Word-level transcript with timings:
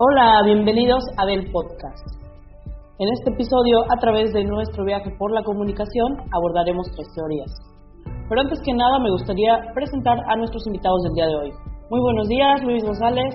Hola, 0.00 0.42
bienvenidos 0.44 1.02
a 1.16 1.26
Del 1.26 1.50
Podcast. 1.50 2.06
En 3.00 3.08
este 3.18 3.34
episodio, 3.34 3.82
a 3.90 3.98
través 3.98 4.32
de 4.32 4.44
nuestro 4.44 4.84
viaje 4.84 5.10
por 5.18 5.32
la 5.32 5.42
comunicación, 5.42 6.22
abordaremos 6.30 6.86
tres 6.94 7.08
teorías. 7.16 7.50
Pero 8.28 8.40
antes 8.40 8.60
que 8.64 8.74
nada, 8.74 9.00
me 9.02 9.10
gustaría 9.10 9.58
presentar 9.74 10.16
a 10.28 10.36
nuestros 10.36 10.64
invitados 10.68 11.02
del 11.02 11.14
día 11.14 11.26
de 11.26 11.34
hoy. 11.34 11.50
Muy 11.90 11.98
buenos 11.98 12.28
días, 12.28 12.62
Luis 12.62 12.84
González. 12.84 13.34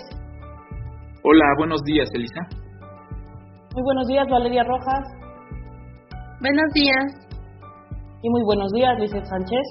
Hola, 1.25 1.45
buenos 1.57 1.83
días, 1.83 2.07
Elisa. 2.13 2.47
Muy 3.75 3.83
buenos 3.83 4.07
días, 4.07 4.25
Valeria 4.31 4.63
Rojas. 4.63 5.03
Buenos 6.39 6.71
días. 6.73 7.27
Y 8.21 8.29
muy 8.29 8.43
buenos 8.45 8.71
días, 8.71 8.97
Lizeth 8.99 9.25
Sánchez. 9.25 9.67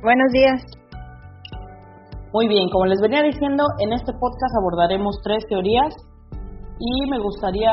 Buenos 0.00 0.32
días. 0.32 0.83
Muy 2.34 2.48
bien, 2.48 2.66
como 2.68 2.86
les 2.86 2.98
venía 3.00 3.22
diciendo, 3.22 3.62
en 3.78 3.92
este 3.92 4.10
podcast 4.10 4.50
abordaremos 4.58 5.22
tres 5.22 5.46
teorías 5.46 5.94
y 6.82 7.08
me 7.08 7.20
gustaría 7.22 7.70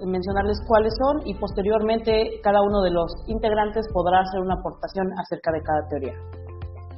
mencionarles 0.00 0.64
cuáles 0.66 0.94
son 0.96 1.20
y 1.28 1.34
posteriormente 1.34 2.40
cada 2.42 2.62
uno 2.62 2.80
de 2.80 2.90
los 2.90 3.12
integrantes 3.26 3.84
podrá 3.92 4.20
hacer 4.24 4.40
una 4.40 4.54
aportación 4.54 5.12
acerca 5.20 5.52
de 5.52 5.60
cada 5.60 5.84
teoría. 5.90 6.16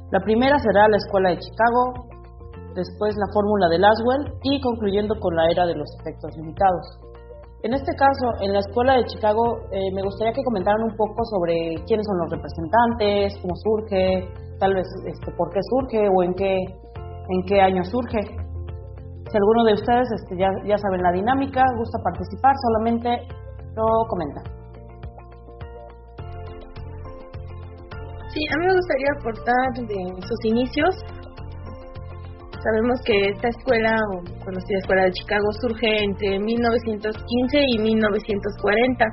La 0.09 0.21
primera 0.21 0.57
será 0.57 0.87
la 0.87 0.95
Escuela 0.95 1.35
de 1.35 1.39
Chicago, 1.43 2.07
después 2.79 3.11
la 3.19 3.27
fórmula 3.33 3.67
de 3.67 3.79
Laswell 3.79 4.31
y 4.43 4.61
concluyendo 4.61 5.19
con 5.19 5.35
la 5.35 5.51
era 5.51 5.67
de 5.67 5.75
los 5.75 5.91
efectos 5.99 6.31
limitados. 6.37 6.95
En 7.63 7.73
este 7.73 7.91
caso, 7.91 8.39
en 8.39 8.53
la 8.53 8.59
Escuela 8.59 8.95
de 8.95 9.03
Chicago, 9.03 9.67
eh, 9.67 9.91
me 9.91 10.01
gustaría 10.01 10.31
que 10.31 10.43
comentaran 10.47 10.81
un 10.81 10.95
poco 10.95 11.25
sobre 11.27 11.75
quiénes 11.83 12.07
son 12.07 12.23
los 12.23 12.31
representantes, 12.31 13.35
cómo 13.41 13.53
surge, 13.67 14.31
tal 14.59 14.75
vez 14.75 14.87
este, 15.11 15.31
por 15.35 15.51
qué 15.51 15.59
surge 15.67 16.07
o 16.07 16.23
en 16.23 16.33
qué 16.35 16.84
en 17.29 17.43
qué 17.47 17.61
año 17.61 17.83
surge. 17.83 18.21
Si 19.31 19.37
alguno 19.37 19.63
de 19.65 19.73
ustedes 19.73 20.07
este, 20.21 20.37
ya, 20.37 20.49
ya 20.65 20.77
saben 20.77 21.01
la 21.01 21.11
dinámica, 21.11 21.63
gusta 21.77 21.99
participar, 22.03 22.53
solamente 22.61 23.09
lo 23.75 23.85
comenta. 24.07 24.41
Sí, 28.35 28.41
a 28.51 28.59
mí 28.59 28.65
me 28.67 28.75
gustaría 28.75 29.11
aportar 29.17 29.87
de 29.87 30.21
sus 30.27 30.45
inicios. 30.45 30.95
Sabemos 32.65 32.99
que 33.05 33.29
esta 33.29 33.47
escuela, 33.47 33.95
o 34.11 34.43
conocida 34.43 34.79
Escuela 34.79 35.03
de 35.03 35.11
Chicago, 35.11 35.45
surge 35.61 36.03
entre 36.03 36.39
1915 36.39 37.57
y 37.67 37.77
1940. 37.79 39.05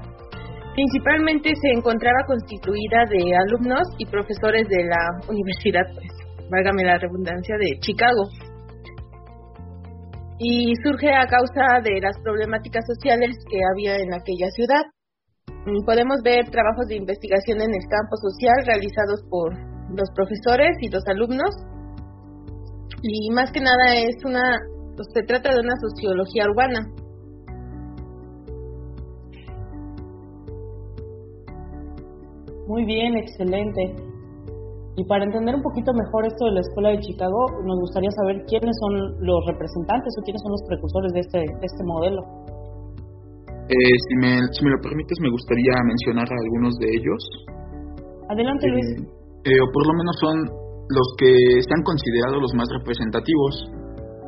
Principalmente 0.75 1.53
se 1.55 1.79
encontraba 1.79 2.19
constituida 2.27 3.05
de 3.11 3.37
alumnos 3.37 3.83
y 3.99 4.07
profesores 4.07 4.67
de 4.69 4.85
la 4.85 5.03
universidad 5.29 5.85
pues, 5.95 6.22
válgame 6.53 6.85
la 6.85 6.99
redundancia, 6.99 7.57
de 7.57 7.81
Chicago. 7.81 8.29
Y 10.39 10.75
surge 10.85 11.09
a 11.09 11.27
causa 11.27 11.81
de 11.83 12.01
las 12.01 12.19
problemáticas 12.23 12.85
sociales 12.85 13.37
que 13.49 13.59
había 13.73 13.97
en 13.97 14.13
aquella 14.13 14.51
ciudad. 14.53 14.85
Mm, 15.65 15.85
podemos 15.87 16.21
ver 16.23 16.51
trabajos 16.51 16.87
de 16.89 16.97
investigación 16.97 17.63
en 17.63 17.73
el 17.73 17.85
campo 17.89 18.17
social 18.21 18.67
realizados 18.67 19.23
por 19.31 19.55
los 19.97 20.11
profesores 20.15 20.77
y 20.81 20.91
los 20.91 21.03
alumnos. 21.07 21.55
Y 23.03 23.31
más 23.31 23.51
que 23.51 23.61
nada 23.61 23.97
es 23.97 24.17
una, 24.25 24.59
pues, 24.97 25.09
se 25.15 25.23
trata 25.23 25.55
de 25.55 25.61
una 25.61 25.75
sociología 25.81 26.45
urbana. 26.51 26.87
Muy 32.67 32.85
bien, 32.85 33.17
excelente. 33.17 34.12
Y 34.97 35.05
para 35.09 35.25
entender 35.25 35.55
un 35.57 35.63
poquito 35.63 35.93
mejor 35.95 36.27
esto 36.27 36.45
de 36.47 36.53
la 36.53 36.61
Escuela 36.61 36.91
de 36.91 37.01
Chicago, 37.01 37.41
nos 37.65 37.81
gustaría 37.81 38.13
saber 38.13 38.45
quiénes 38.45 38.77
son 38.77 39.25
los 39.25 39.41
representantes 39.49 40.13
o 40.19 40.23
quiénes 40.23 40.43
son 40.45 40.53
los 40.53 40.63
precursores 40.69 41.13
de 41.17 41.21
este, 41.21 41.41
este 41.65 41.83
modelo. 41.85 42.21
Eh, 43.73 43.97
si, 44.05 44.15
me, 44.21 44.37
si 44.53 44.61
me 44.65 44.71
lo 44.77 44.81
permites, 44.85 45.17
me 45.25 45.33
gustaría 45.33 45.73
mencionar 45.89 46.29
a 46.29 46.37
algunos 46.45 46.77
de 46.77 46.87
ellos. 46.93 47.21
Adelante, 48.29 48.69
Luis. 48.69 48.89
Eh, 49.49 49.61
o 49.65 49.67
por 49.73 49.83
lo 49.89 49.95
menos 49.97 50.17
son 50.21 50.37
los 50.93 51.09
que 51.17 51.33
se 51.65 51.73
han 51.73 51.85
considerado 51.89 52.37
los 52.37 52.53
más 52.53 52.69
representativos, 52.69 53.73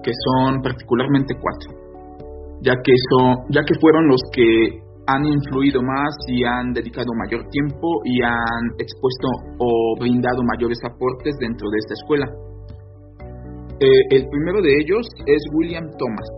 que 0.01 0.13
son 0.17 0.63
particularmente 0.63 1.35
cuatro, 1.37 1.77
ya 2.63 2.73
que, 2.81 2.95
son, 3.13 3.37
ya 3.53 3.61
que 3.69 3.77
fueron 3.81 4.09
los 4.09 4.21
que 4.33 4.84
han 5.07 5.25
influido 5.25 5.83
más 5.83 6.15
y 6.29 6.45
han 6.45 6.73
dedicado 6.73 7.13
mayor 7.15 7.45
tiempo 7.51 8.01
y 8.05 8.23
han 8.23 8.65
expuesto 8.79 9.29
o 9.59 9.97
brindado 10.01 10.43
mayores 10.43 10.79
aportes 10.85 11.35
dentro 11.41 11.69
de 11.69 11.79
esta 11.79 11.95
escuela. 11.95 12.27
Eh, 13.81 14.17
el 14.17 14.29
primero 14.29 14.63
de 14.63 14.73
ellos 14.81 15.07
es 15.27 15.43
William 15.53 15.85
Thomas. 15.99 16.29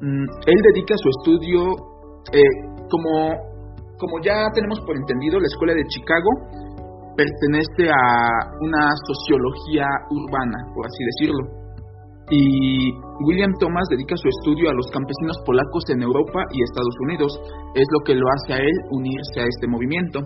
Mm, 0.00 0.26
él 0.46 0.58
dedica 0.74 0.94
su 0.96 1.08
estudio, 1.08 1.72
eh, 2.32 2.52
como, 2.90 3.32
como 3.96 4.20
ya 4.22 4.50
tenemos 4.52 4.80
por 4.80 4.96
entendido, 4.96 5.40
la 5.40 5.46
escuela 5.46 5.74
de 5.74 5.84
Chicago 5.88 6.30
pertenece 7.16 7.88
a 7.88 8.04
una 8.60 8.90
sociología 9.06 9.86
urbana, 10.10 10.58
por 10.74 10.86
así 10.86 11.04
decirlo 11.04 11.61
y 12.32 12.96
William 13.28 13.52
Thomas 13.60 13.84
dedica 13.90 14.16
su 14.16 14.26
estudio 14.26 14.70
a 14.70 14.72
los 14.72 14.88
campesinos 14.88 15.36
polacos 15.44 15.84
en 15.92 16.00
Europa 16.00 16.48
y 16.48 16.64
Estados 16.64 16.96
Unidos. 17.04 17.28
Es 17.76 17.84
lo 17.92 18.00
que 18.00 18.14
lo 18.14 18.24
hace 18.24 18.54
a 18.54 18.64
él 18.64 18.76
unirse 18.90 19.40
a 19.44 19.44
este 19.44 19.68
movimiento. 19.68 20.20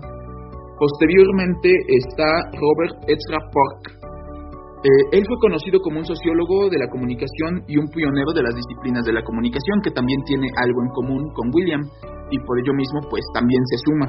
Posteriormente 0.79 1.67
está 1.99 2.47
Robert 2.55 2.95
Ezra 3.11 3.43
Park. 3.51 3.99
Eh, 4.87 5.19
él 5.19 5.23
fue 5.27 5.35
conocido 5.41 5.81
como 5.81 5.99
un 5.99 6.05
sociólogo 6.05 6.69
de 6.69 6.79
la 6.79 6.87
comunicación 6.87 7.67
y 7.67 7.75
un 7.75 7.87
pionero 7.91 8.31
de 8.31 8.43
las 8.43 8.55
disciplinas 8.55 9.03
de 9.03 9.11
la 9.11 9.23
comunicación, 9.23 9.81
que 9.83 9.91
también 9.91 10.23
tiene 10.23 10.47
algo 10.63 10.79
en 10.83 10.89
común 10.95 11.27
con 11.33 11.51
William 11.51 11.81
y 12.31 12.39
por 12.39 12.55
ello 12.59 12.73
mismo 12.73 13.01
pues 13.09 13.25
también 13.33 13.59
se 13.67 13.77
suma. 13.83 14.07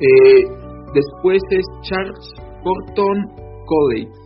Eh, 0.00 0.42
después 0.90 1.38
es 1.50 1.66
Charles 1.86 2.34
Horton 2.64 3.30
Coley. 3.62 4.21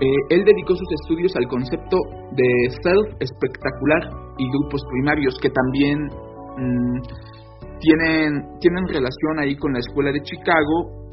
Eh, 0.00 0.20
él 0.28 0.44
dedicó 0.44 0.74
sus 0.76 0.88
estudios 1.00 1.32
al 1.36 1.48
concepto 1.48 1.96
de 2.36 2.48
self 2.82 3.16
espectacular 3.20 4.02
y 4.36 4.44
grupos 4.50 4.84
primarios 4.92 5.38
que 5.40 5.48
también 5.48 6.04
mm, 6.04 7.00
tienen, 7.80 8.44
tienen 8.60 8.84
relación 8.88 9.40
ahí 9.40 9.56
con 9.56 9.72
la 9.72 9.78
escuela 9.78 10.12
de 10.12 10.20
Chicago 10.20 11.08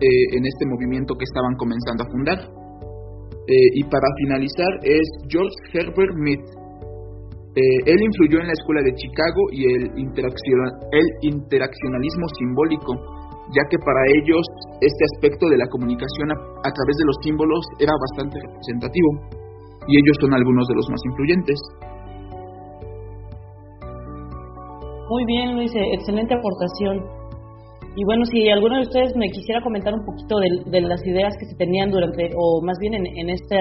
eh, 0.00 0.32
en 0.32 0.46
este 0.46 0.64
movimiento 0.64 1.14
que 1.14 1.24
estaban 1.24 1.56
comenzando 1.56 2.04
a 2.04 2.10
fundar. 2.10 2.38
Eh, 3.48 3.68
y 3.74 3.84
para 3.84 4.08
finalizar 4.24 4.72
es 4.82 5.06
George 5.28 5.54
Herbert 5.74 6.16
Mead. 6.16 6.40
él 7.86 8.00
influyó 8.00 8.40
en 8.40 8.48
la 8.48 8.52
escuela 8.52 8.80
de 8.82 8.94
Chicago 8.94 9.42
y 9.52 9.64
el, 9.64 9.82
el 9.92 11.06
interaccionalismo 11.20 12.26
simbólico 12.38 13.15
ya 13.54 13.62
que 13.70 13.78
para 13.78 14.02
ellos 14.18 14.44
este 14.80 15.02
aspecto 15.14 15.46
de 15.48 15.58
la 15.58 15.68
comunicación 15.68 16.32
a, 16.32 16.70
través 16.70 16.96
de 16.98 17.06
los 17.06 17.16
símbolos 17.22 17.62
era 17.78 17.92
bastante 17.94 18.40
representativo, 18.42 19.10
y 19.86 19.92
ellos 20.02 20.16
son 20.20 20.34
algunos 20.34 20.66
de 20.66 20.74
los 20.74 20.86
más 20.90 21.00
influyentes. 21.06 21.58
Muy 25.08 25.24
bien, 25.26 25.54
Luis, 25.54 25.70
excelente 25.74 26.34
aportación. 26.34 26.98
Y 27.94 28.04
bueno, 28.04 28.24
si 28.26 28.50
alguno 28.50 28.76
de 28.76 28.82
ustedes 28.82 29.14
me 29.16 29.30
quisiera 29.30 29.62
comentar 29.62 29.94
un 29.94 30.04
poquito 30.04 30.36
de, 30.66 30.80
las 30.82 31.00
ideas 31.06 31.32
que 31.38 31.46
se 31.46 31.56
tenían 31.56 31.90
durante, 31.90 32.28
o 32.36 32.60
más 32.66 32.76
bien 32.80 32.94
en, 32.94 33.06
en, 33.06 33.30
esta, 33.30 33.56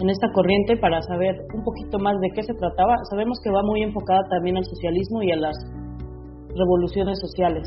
en 0.00 0.10
esta 0.10 0.26
corriente 0.34 0.76
para 0.76 1.00
saber 1.00 1.32
un 1.54 1.62
poquito 1.62 1.98
más 1.98 2.18
de 2.20 2.28
qué 2.34 2.42
se 2.42 2.52
trataba, 2.54 2.96
sabemos 3.10 3.38
que 3.42 3.50
va 3.50 3.62
muy 3.62 3.82
enfocada 3.82 4.20
también 4.28 4.58
al 4.58 4.64
socialismo 4.64 5.22
y 5.22 5.32
a 5.32 5.36
las 5.36 5.56
revoluciones 6.54 7.16
sociales. 7.20 7.64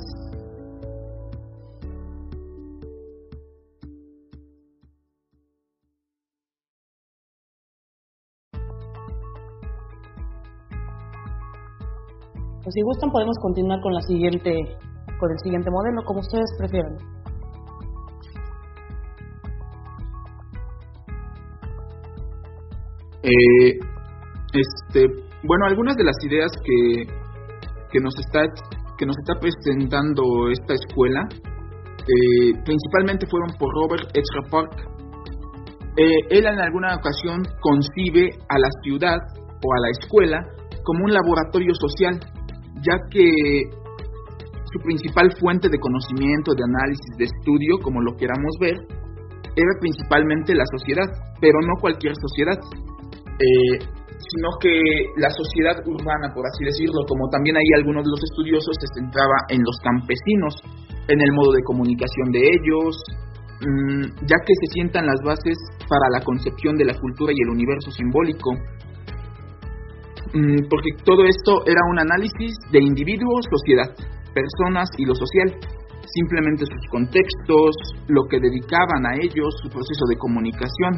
Pues 12.68 12.74
si 12.76 12.82
gustan 12.82 13.10
podemos 13.12 13.38
continuar 13.42 13.80
con 13.80 13.94
la 13.94 14.02
siguiente 14.02 14.52
con 15.22 15.32
el 15.32 15.40
siguiente 15.40 15.72
modelo, 15.72 16.04
como 16.04 16.20
ustedes 16.20 16.52
prefieran. 16.58 16.98
Eh, 23.24 23.72
este, 24.52 25.08
bueno, 25.48 25.66
algunas 25.66 25.96
de 25.96 26.04
las 26.04 26.18
ideas 26.26 26.52
que, 26.62 27.08
que 27.90 28.00
nos 28.02 28.14
está 28.20 28.44
que 28.98 29.06
nos 29.06 29.16
está 29.18 29.40
presentando 29.40 30.50
esta 30.52 30.74
escuela 30.74 31.24
eh, 31.32 32.52
principalmente 32.66 33.28
fueron 33.32 33.56
por 33.58 33.74
Robert 33.76 34.12
Ezra 34.12 34.44
Park. 34.52 34.76
Eh, 35.96 36.20
él 36.32 36.46
en 36.46 36.60
alguna 36.60 36.98
ocasión 36.98 37.44
concibe 37.62 38.28
a 38.50 38.60
la 38.60 38.68
ciudad 38.84 39.20
o 39.40 39.74
a 39.74 39.80
la 39.80 39.90
escuela 40.02 40.44
como 40.84 41.06
un 41.06 41.14
laboratorio 41.14 41.72
social 41.74 42.20
ya 42.84 42.98
que 43.10 43.28
su 44.72 44.80
principal 44.84 45.32
fuente 45.40 45.70
de 45.70 45.80
conocimiento, 45.80 46.54
de 46.54 46.64
análisis, 46.64 47.12
de 47.18 47.26
estudio, 47.26 47.80
como 47.82 48.02
lo 48.02 48.16
queramos 48.18 48.52
ver, 48.60 48.76
era 49.56 49.74
principalmente 49.80 50.54
la 50.54 50.66
sociedad, 50.78 51.08
pero 51.42 51.58
no 51.62 51.80
cualquier 51.82 52.14
sociedad, 52.14 52.60
eh, 53.40 53.80
sino 54.18 54.50
que 54.60 54.74
la 55.18 55.30
sociedad 55.30 55.78
urbana, 55.86 56.34
por 56.34 56.46
así 56.46 56.66
decirlo, 56.66 57.06
como 57.08 57.30
también 57.30 57.56
ahí 57.56 57.72
algunos 57.76 58.04
de 58.04 58.12
los 58.12 58.24
estudiosos 58.24 58.76
se 58.80 59.02
centraba 59.02 59.48
en 59.50 59.62
los 59.64 59.78
campesinos, 59.82 60.54
en 61.08 61.20
el 61.22 61.32
modo 61.34 61.54
de 61.54 61.64
comunicación 61.64 62.32
de 62.34 62.42
ellos, 62.44 62.92
mm, 63.62 64.04
ya 64.28 64.38
que 64.44 64.54
se 64.54 64.68
sientan 64.74 65.06
las 65.06 65.22
bases 65.24 65.58
para 65.88 66.10
la 66.12 66.22
concepción 66.22 66.76
de 66.76 66.86
la 66.86 67.00
cultura 67.00 67.32
y 67.32 67.42
el 67.42 67.50
universo 67.50 67.90
simbólico, 67.92 68.52
porque 70.70 70.92
todo 71.04 71.24
esto 71.26 71.64
era 71.66 71.82
un 71.92 72.00
análisis 72.00 72.56
de 72.72 72.80
individuo, 72.80 73.32
sociedad, 73.50 73.90
personas 74.34 74.90
y 74.98 75.06
lo 75.06 75.16
social, 75.16 75.50
simplemente 76.14 76.66
sus 76.66 76.86
contextos, 76.92 77.76
lo 78.08 78.24
que 78.30 78.40
dedicaban 78.40 79.06
a 79.06 79.16
ellos, 79.22 79.50
su 79.62 79.70
proceso 79.70 80.06
de 80.10 80.18
comunicación. 80.18 80.94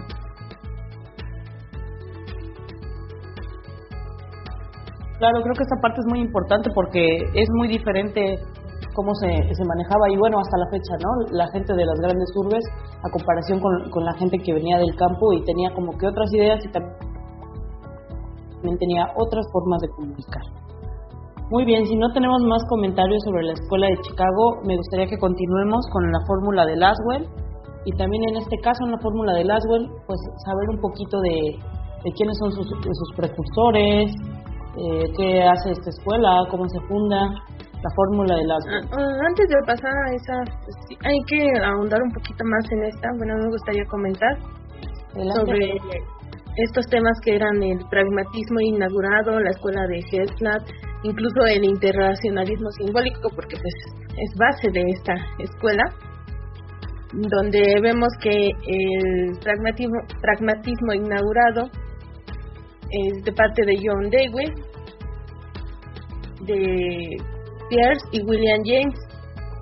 Claro, 5.20 5.44
creo 5.44 5.56
que 5.56 5.64
esta 5.68 5.82
parte 5.82 6.00
es 6.00 6.08
muy 6.08 6.22
importante 6.22 6.70
porque 6.74 7.04
es 7.34 7.50
muy 7.58 7.68
diferente 7.68 8.40
cómo 8.96 9.14
se, 9.16 9.28
se 9.28 9.64
manejaba 9.68 10.08
y 10.10 10.18
bueno, 10.18 10.40
hasta 10.40 10.58
la 10.58 10.70
fecha, 10.72 10.96
¿no? 11.04 11.12
La 11.36 11.48
gente 11.52 11.74
de 11.76 11.86
las 11.86 12.00
grandes 12.00 12.32
urbes 12.36 12.64
a 13.04 13.10
comparación 13.12 13.60
con, 13.60 13.90
con 13.92 14.04
la 14.06 14.14
gente 14.16 14.38
que 14.40 14.54
venía 14.54 14.78
del 14.78 14.96
campo 14.96 15.34
y 15.34 15.44
tenía 15.44 15.72
como 15.76 15.92
que 15.98 16.08
otras 16.08 16.32
ideas 16.34 16.64
y 16.64 16.72
también 16.72 17.09
tenía 18.78 19.06
otras 19.16 19.46
formas 19.52 19.82
de 19.82 19.90
comunicar. 19.90 20.44
Muy 21.50 21.66
bien, 21.66 21.86
si 21.86 21.96
no 21.96 22.12
tenemos 22.14 22.44
más 22.44 22.62
comentarios 22.70 23.22
sobre 23.26 23.44
la 23.44 23.54
escuela 23.54 23.88
de 23.88 23.98
Chicago, 24.02 24.62
me 24.66 24.78
gustaría 24.78 25.08
que 25.08 25.18
continuemos 25.18 25.82
con 25.92 26.12
la 26.12 26.20
fórmula 26.28 26.66
de 26.66 26.76
Laswell 26.76 27.26
y 27.86 27.92
también 27.98 28.22
en 28.30 28.38
este 28.38 28.58
caso 28.62 28.86
en 28.86 28.92
la 28.92 29.00
fórmula 29.00 29.34
de 29.34 29.46
Laswell, 29.46 29.90
pues 30.06 30.20
saber 30.46 30.70
un 30.70 30.80
poquito 30.80 31.20
de, 31.22 31.58
de 32.06 32.12
quiénes 32.16 32.38
son 32.38 32.52
sus, 32.52 32.68
sus 32.68 33.12
precursores, 33.16 34.14
eh, 34.78 35.06
qué 35.18 35.42
hace 35.42 35.72
esta 35.72 35.90
escuela, 35.90 36.46
cómo 36.52 36.70
se 36.70 36.80
funda, 36.88 37.18
la 37.82 37.90
fórmula 37.96 38.36
de 38.36 38.46
Laswell. 38.46 38.86
Ah, 38.86 38.98
ah, 39.00 39.28
antes 39.28 39.48
de 39.50 39.56
pasar 39.66 39.90
a 39.90 40.14
esa, 40.14 40.36
pues, 40.46 40.76
hay 41.02 41.18
que 41.28 41.50
ahondar 41.66 42.00
un 42.04 42.12
poquito 42.12 42.44
más 42.46 42.72
en 42.72 42.84
esta. 42.84 43.08
Bueno, 43.18 43.34
me 43.42 43.50
gustaría 43.50 43.86
comentar 43.90 44.38
sobre 45.34 45.82
estos 46.64 46.86
temas 46.88 47.18
que 47.24 47.36
eran 47.36 47.62
el 47.64 47.80
pragmatismo 47.90 48.60
inaugurado, 48.60 49.40
la 49.40 49.52
escuela 49.52 49.88
de 49.88 50.00
Heslat, 50.00 50.64
incluso 51.04 51.46
el 51.46 51.64
internacionalismo 51.64 52.70
simbólico, 52.72 53.30
porque 53.36 53.56
pues 53.56 53.74
es 54.18 54.38
base 54.38 54.70
de 54.72 54.84
esta 54.90 55.16
escuela, 55.40 55.84
donde 57.14 57.80
vemos 57.82 58.10
que 58.22 58.50
el 58.68 59.38
pragmatismo, 59.44 60.00
pragmatismo 60.22 60.94
inaugurado 60.94 61.70
es 62.92 63.24
de 63.24 63.32
parte 63.32 63.66
de 63.66 63.78
John 63.84 64.10
Dewey, 64.10 64.48
de 66.42 67.18
Pierce 67.70 68.06
y 68.12 68.22
William 68.24 68.62
James, 68.66 69.00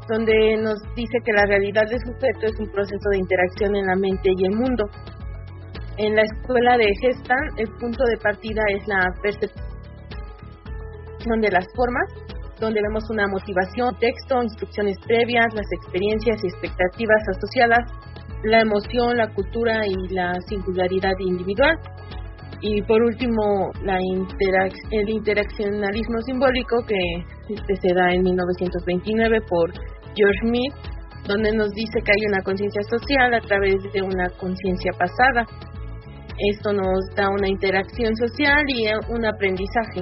donde 0.09 0.57
nos 0.57 0.79
dice 0.95 1.17
que 1.25 1.33
la 1.33 1.45
realidad 1.45 1.83
del 1.89 1.99
sujeto 1.99 2.47
es 2.47 2.59
un 2.59 2.71
proceso 2.71 3.09
de 3.11 3.17
interacción 3.17 3.75
en 3.75 3.85
la 3.85 3.95
mente 3.95 4.29
y 4.37 4.45
el 4.45 4.55
mundo. 4.55 4.85
En 5.97 6.15
la 6.15 6.21
escuela 6.21 6.77
de 6.77 6.85
Gestan, 7.01 7.57
el 7.57 7.67
punto 7.79 8.03
de 8.05 8.17
partida 8.17 8.61
es 8.75 8.87
la 8.87 9.01
percepción 9.21 9.65
de 11.41 11.49
las 11.49 11.65
formas, 11.75 12.05
donde 12.59 12.81
vemos 12.81 13.03
una 13.09 13.27
motivación, 13.27 13.97
texto, 13.99 14.43
instrucciones 14.43 14.95
previas, 15.05 15.47
las 15.55 15.65
experiencias 15.81 16.43
y 16.43 16.47
expectativas 16.47 17.21
asociadas, 17.35 17.79
la 18.43 18.61
emoción, 18.61 19.17
la 19.17 19.33
cultura 19.33 19.87
y 19.87 20.13
la 20.13 20.33
singularidad 20.47 21.13
individual. 21.19 21.77
Y 22.61 22.81
por 22.83 23.01
último, 23.01 23.71
la 23.83 23.97
el 23.97 25.09
interaccionalismo 25.09 26.21
simbólico 26.25 26.77
que 26.87 27.53
este 27.53 27.75
se 27.75 27.93
da 27.95 28.13
en 28.13 28.23
1929 28.23 29.41
por 29.49 29.71
George 30.15 30.39
Smith, 30.41 30.73
donde 31.27 31.51
nos 31.53 31.71
dice 31.71 32.01
que 32.03 32.11
hay 32.11 32.25
una 32.29 32.41
conciencia 32.43 32.81
social 32.83 33.33
a 33.33 33.41
través 33.41 33.75
de 33.93 34.01
una 34.01 34.29
conciencia 34.39 34.91
pasada. 34.97 35.45
Esto 36.53 36.71
nos 36.71 37.05
da 37.15 37.29
una 37.29 37.47
interacción 37.47 38.15
social 38.15 38.63
y 38.67 38.85
un 39.11 39.25
aprendizaje. 39.25 40.01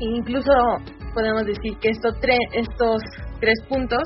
Incluso 0.00 0.52
podemos 1.14 1.44
decir 1.46 1.78
que 1.80 1.90
estos, 1.90 2.18
tres, 2.20 2.38
estos 2.52 3.02
tres 3.40 3.58
puntos 3.68 4.02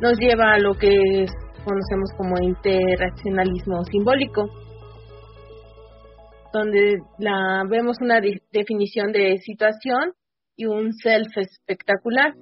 nos 0.00 0.18
lleva 0.18 0.52
a 0.52 0.58
lo 0.58 0.74
que 0.74 1.26
conocemos 1.64 2.10
como 2.16 2.36
interaccionalismo 2.42 3.84
simbólico, 3.84 4.48
donde 6.52 6.98
la, 7.18 7.64
vemos 7.68 7.96
una 8.00 8.20
definición 8.52 9.12
de 9.12 9.38
situación 9.38 10.12
y 10.56 10.66
un 10.66 10.92
self 10.92 11.36
espectacular. 11.36 12.34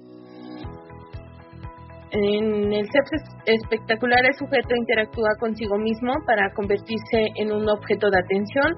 En 2.13 2.71
el 2.71 2.85
self 2.91 3.07
espectacular 3.45 4.23
el 4.23 4.35
sujeto 4.35 4.75
interactúa 4.75 5.29
consigo 5.39 5.79
mismo 5.79 6.13
para 6.27 6.53
convertirse 6.53 7.33
en 7.37 7.51
un 7.51 7.67
objeto 7.67 8.11
de 8.11 8.19
atención 8.19 8.75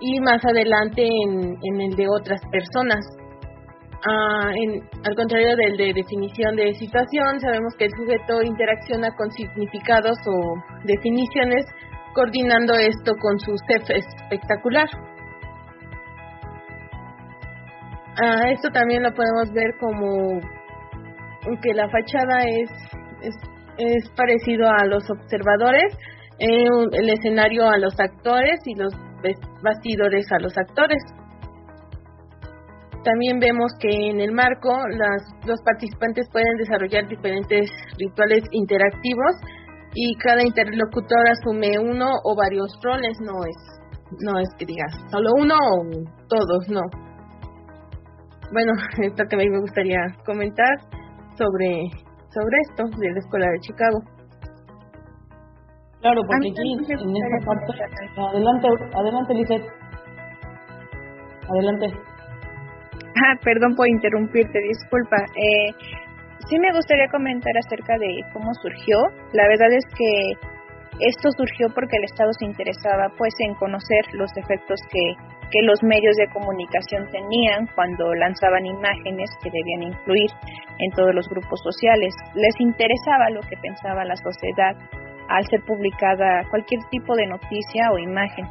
y 0.00 0.20
más 0.20 0.44
adelante 0.44 1.06
en, 1.06 1.80
el 1.80 1.94
de 1.94 2.08
otras 2.08 2.40
personas. 2.50 3.06
Ah, 4.04 4.50
al 5.04 5.14
contrario 5.14 5.54
del 5.54 5.76
de 5.76 5.92
definición 5.94 6.56
de 6.56 6.74
situación, 6.74 7.38
sabemos 7.38 7.74
que 7.78 7.84
el 7.84 7.92
sujeto 7.92 8.42
interacciona 8.42 9.14
con 9.14 9.30
significados 9.30 10.18
o 10.26 10.54
definiciones, 10.82 11.64
coordinando 12.12 12.74
esto 12.74 13.14
con 13.20 13.38
su 13.38 13.54
self 13.68 13.88
espectacular. 13.88 14.88
Ah, 18.20 18.50
esto 18.50 18.68
también 18.70 19.04
lo 19.04 19.14
podemos 19.14 19.52
ver 19.52 19.76
como 19.78 20.40
que 21.62 21.74
la 21.74 21.88
fachada 21.88 22.44
es, 22.44 22.70
es, 23.78 24.10
parecido 24.16 24.68
a 24.68 24.84
los 24.86 25.02
observadores, 25.10 25.92
eh, 26.38 26.66
el 26.92 27.08
escenario 27.10 27.68
a 27.68 27.78
los 27.78 27.98
actores 27.98 28.60
y 28.64 28.74
los 28.74 28.92
bastidores 29.62 30.30
a 30.32 30.38
los 30.38 30.56
actores. 30.56 31.02
También 33.04 33.40
vemos 33.40 33.72
que 33.80 33.88
en 33.90 34.20
el 34.20 34.32
marco 34.32 34.70
las, 34.70 35.22
los 35.44 35.60
participantes 35.62 36.28
pueden 36.30 36.56
desarrollar 36.58 37.08
diferentes 37.08 37.68
rituales 37.98 38.44
interactivos 38.52 39.34
y 39.94 40.14
cada 40.16 40.42
interlocutor 40.42 41.28
asume 41.28 41.78
uno 41.78 42.08
o 42.24 42.36
varios 42.36 42.72
roles, 42.82 43.18
no 43.20 43.44
es, 43.44 43.56
no 44.20 44.38
es 44.38 44.48
que 44.56 44.66
digas 44.66 44.92
solo 45.10 45.30
uno 45.36 45.54
o 45.54 45.84
todos, 46.28 46.68
no. 46.68 46.82
Bueno, 48.52 48.72
esto 49.02 49.24
que 49.28 49.36
me 49.36 49.60
gustaría 49.60 49.98
comentar 50.24 51.01
sobre, 51.36 51.90
sobre 52.30 52.56
esto 52.68 52.84
de 52.98 53.10
la 53.12 53.18
Escuela 53.18 53.46
de 53.50 53.60
Chicago. 53.60 53.98
Claro, 56.00 56.20
porque 56.26 56.50
aquí 56.50 56.72
en 56.72 57.16
esta 57.16 57.46
parte, 57.46 57.72
adelante, 58.16 58.68
adelante 58.94 59.34
Lizeth, 59.34 59.66
adelante. 61.48 61.86
Ah, 63.22 63.38
perdón 63.44 63.74
por 63.76 63.88
interrumpirte, 63.88 64.58
disculpa. 64.58 65.16
Eh, 65.36 65.70
sí 66.48 66.58
me 66.58 66.72
gustaría 66.74 67.06
comentar 67.08 67.52
acerca 67.56 67.96
de 67.98 68.08
cómo 68.32 68.52
surgió. 68.62 68.96
La 69.32 69.46
verdad 69.46 69.70
es 69.70 69.84
que 69.96 70.32
esto 70.98 71.30
surgió 71.36 71.68
porque 71.74 71.96
el 71.96 72.04
Estado 72.04 72.32
se 72.38 72.46
interesaba 72.46 73.08
pues 73.16 73.32
en 73.38 73.54
conocer 73.54 74.04
los 74.14 74.30
efectos 74.36 74.80
que, 74.90 75.14
que 75.52 75.60
los 75.62 75.82
medios 75.82 76.16
de 76.16 76.32
comunicación 76.32 77.06
tenían 77.12 77.68
cuando 77.74 78.14
lanzaban 78.14 78.64
imágenes 78.64 79.28
que 79.42 79.50
debían 79.52 79.92
influir 79.92 80.30
en 80.78 80.90
todos 80.96 81.14
los 81.14 81.28
grupos 81.28 81.60
sociales. 81.62 82.14
Les 82.34 82.58
interesaba 82.58 83.28
lo 83.30 83.40
que 83.42 83.56
pensaba 83.60 84.04
la 84.04 84.16
sociedad 84.16 84.74
al 85.28 85.44
ser 85.46 85.60
publicada 85.66 86.48
cualquier 86.50 86.80
tipo 86.90 87.14
de 87.14 87.26
noticia 87.26 87.92
o 87.92 87.98
imagen. 87.98 88.46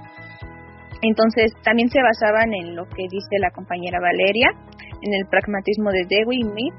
Entonces, 1.01 1.51
también 1.63 1.89
se 1.89 2.01
basaban 2.01 2.53
en 2.53 2.75
lo 2.75 2.85
que 2.85 3.09
dice 3.09 3.41
la 3.41 3.49
compañera 3.49 3.99
Valeria, 3.99 4.49
en 5.01 5.13
el 5.13 5.25
pragmatismo 5.25 5.89
de 5.89 6.05
Dewey 6.07 6.39
y 6.39 6.45
Mead, 6.45 6.75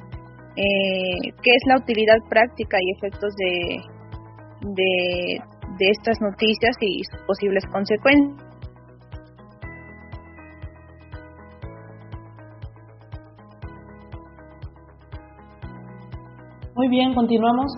eh, 0.54 1.34
que 1.42 1.50
es 1.50 1.62
la 1.66 1.78
utilidad 1.78 2.18
práctica 2.28 2.78
y 2.80 2.92
efectos 2.96 3.34
de, 3.34 3.82
de, 4.70 5.42
de 5.78 5.86
estas 5.90 6.20
noticias 6.20 6.76
y 6.80 7.02
sus 7.10 7.20
posibles 7.26 7.66
consecuencias. 7.66 8.51
Muy 16.74 16.88
bien, 16.88 17.12
continuamos. 17.12 17.70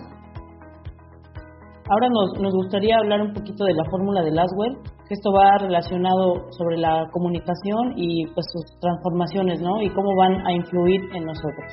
Ahora 1.89 2.07
nos, 2.09 2.41
nos 2.41 2.53
gustaría 2.53 2.95
hablar 2.97 3.21
un 3.21 3.33
poquito 3.33 3.65
de 3.65 3.73
la 3.73 3.83
fórmula 3.91 4.23
de 4.23 4.31
Laswell, 4.31 4.77
que 5.07 5.13
esto 5.13 5.33
va 5.33 5.57
relacionado 5.59 6.47
sobre 6.51 6.77
la 6.77 7.05
comunicación 7.11 7.93
y 7.97 8.25
pues 8.27 8.45
sus 8.51 8.79
transformaciones, 8.79 9.61
¿no? 9.61 9.81
Y 9.81 9.89
cómo 9.89 10.15
van 10.15 10.47
a 10.47 10.53
influir 10.53 11.01
en 11.13 11.25
nosotros. 11.25 11.71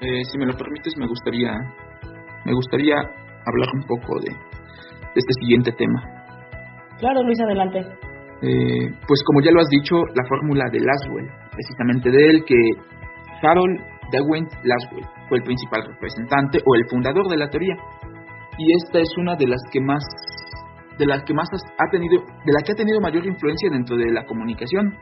Eh, 0.00 0.24
si 0.24 0.38
me 0.38 0.46
lo 0.46 0.54
permites, 0.54 0.96
me 0.96 1.06
gustaría, 1.06 1.52
me 2.46 2.54
gustaría 2.54 2.96
hablar 2.96 3.68
un 3.74 3.82
poco 3.86 4.18
de, 4.18 4.32
este 5.14 5.32
siguiente 5.40 5.72
tema. 5.72 6.02
Claro, 6.98 7.22
Luis, 7.22 7.38
adelante. 7.40 7.78
Eh, 8.42 8.90
pues 9.06 9.22
como 9.26 9.42
ya 9.42 9.52
lo 9.52 9.60
has 9.60 9.68
dicho, 9.68 9.94
la 10.14 10.24
fórmula 10.26 10.64
de 10.72 10.80
Laswell, 10.80 11.28
precisamente 11.52 12.10
de 12.10 12.30
él 12.30 12.44
que 12.44 12.56
Harold 13.46 13.92
Dewey 14.12 14.42
Laswell 14.62 15.08
fue 15.28 15.38
el 15.38 15.44
principal 15.44 15.82
representante 15.88 16.60
o 16.64 16.74
el 16.76 16.84
fundador 16.88 17.28
de 17.28 17.36
la 17.38 17.48
teoría. 17.48 17.74
Y 18.58 18.68
esta 18.84 19.00
es 19.00 19.08
una 19.16 19.34
de 19.34 19.48
las 19.48 19.62
que 19.72 19.80
más 19.80 20.04
de 20.98 21.06
las 21.06 21.24
que 21.24 21.32
más 21.32 21.48
ha 21.52 21.90
tenido 21.90 22.20
de 22.20 22.52
la 22.52 22.60
que 22.64 22.72
ha 22.72 22.76
tenido 22.76 23.00
mayor 23.00 23.24
influencia 23.26 23.70
dentro 23.70 23.96
de 23.96 24.12
la 24.12 24.26
comunicación 24.26 24.92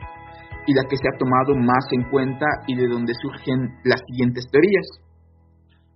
y 0.65 0.73
la 0.73 0.83
que 0.89 0.95
se 0.95 1.07
ha 1.07 1.17
tomado 1.17 1.55
más 1.55 1.85
en 1.91 2.09
cuenta 2.09 2.45
y 2.67 2.75
de 2.75 2.87
donde 2.87 3.13
surgen 3.21 3.75
las 3.83 3.99
siguientes 4.07 4.45
teorías, 4.49 4.87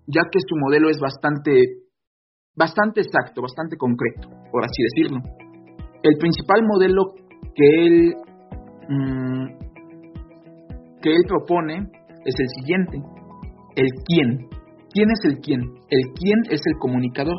ya 0.07 0.23
que 0.29 0.39
su 0.39 0.55
modelo 0.57 0.89
es 0.89 0.99
bastante 0.99 1.85
bastante 2.55 3.01
exacto, 3.01 3.41
bastante 3.41 3.77
concreto, 3.77 4.29
por 4.51 4.63
así 4.63 4.83
decirlo. 4.83 5.21
El 6.03 6.17
principal 6.17 6.61
modelo 6.67 7.13
que 7.55 7.85
él 7.85 8.15
mm, 8.89 9.45
que 11.01 11.15
él 11.15 11.23
propone 11.27 11.89
es 12.25 12.35
el 12.39 12.49
siguiente, 12.59 12.97
el 13.75 13.87
quién. 14.05 14.49
¿Quién 14.91 15.09
es 15.11 15.25
el 15.25 15.39
quién? 15.41 15.61
El 15.89 16.03
quién 16.15 16.39
es 16.49 16.61
el 16.65 16.73
comunicador. 16.79 17.35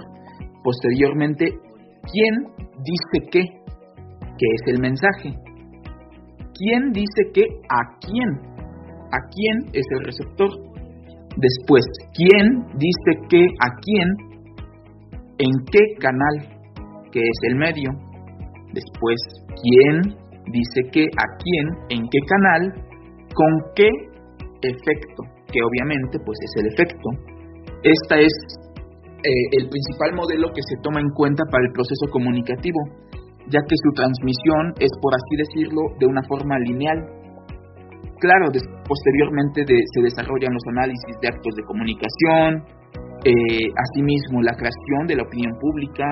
Posteriormente, 0.62 1.46
¿quién 2.12 2.34
dice 2.84 3.28
qué? 3.30 3.40
¿Qué 4.38 4.46
es 4.54 4.74
el 4.74 4.80
mensaje? 4.80 5.32
¿Quién 6.54 6.92
dice 6.92 7.22
qué? 7.32 7.42
¿A 7.42 7.98
quién? 8.00 8.56
¿A 9.10 9.18
quién 9.32 9.70
es 9.72 9.84
el 9.90 10.04
receptor? 10.04 10.50
Después, 11.36 11.84
¿quién 12.14 12.66
dice 12.78 13.26
qué? 13.28 13.44
¿A 13.44 13.68
quién? 13.80 14.08
¿En 15.38 15.52
qué 15.70 15.80
canal? 15.98 16.60
¿Qué 17.12 17.20
es 17.20 17.38
el 17.50 17.56
medio? 17.56 17.90
Después, 18.72 19.16
¿quién 19.62 20.16
dice 20.52 20.90
qué? 20.92 21.04
¿A 21.04 21.36
quién? 21.42 21.66
¿En 21.90 22.08
qué 22.10 22.18
canal? 22.26 22.72
¿Con 23.34 23.72
qué 23.74 23.88
efecto? 24.62 25.22
Que 25.52 25.60
obviamente 25.62 26.18
pues 26.24 26.38
es 26.40 26.52
el 26.62 26.66
efecto. 26.72 27.08
Esta 27.82 28.18
es 28.18 28.32
eh, 29.22 29.46
el 29.58 29.68
principal 29.68 30.14
modelo 30.14 30.52
que 30.52 30.62
se 30.62 30.76
toma 30.82 31.00
en 31.00 31.10
cuenta 31.10 31.44
para 31.50 31.64
el 31.64 31.72
proceso 31.72 32.06
comunicativo, 32.12 32.78
ya 33.48 33.60
que 33.62 33.76
su 33.82 33.90
transmisión 33.94 34.74
es, 34.78 34.90
por 35.00 35.14
así 35.14 35.34
decirlo, 35.36 35.82
de 35.98 36.06
una 36.06 36.22
forma 36.28 36.58
lineal. 36.58 36.98
Claro, 38.18 38.48
posteriormente 38.48 39.64
se 39.66 40.00
desarrollan 40.02 40.54
los 40.54 40.66
análisis 40.72 41.14
de 41.20 41.28
actos 41.28 41.54
de 41.54 41.64
comunicación, 41.64 42.64
eh, 43.24 43.68
asimismo 43.76 44.42
la 44.42 44.54
creación 44.56 45.06
de 45.06 45.16
la 45.16 45.24
opinión 45.24 45.52
pública, 45.58 46.06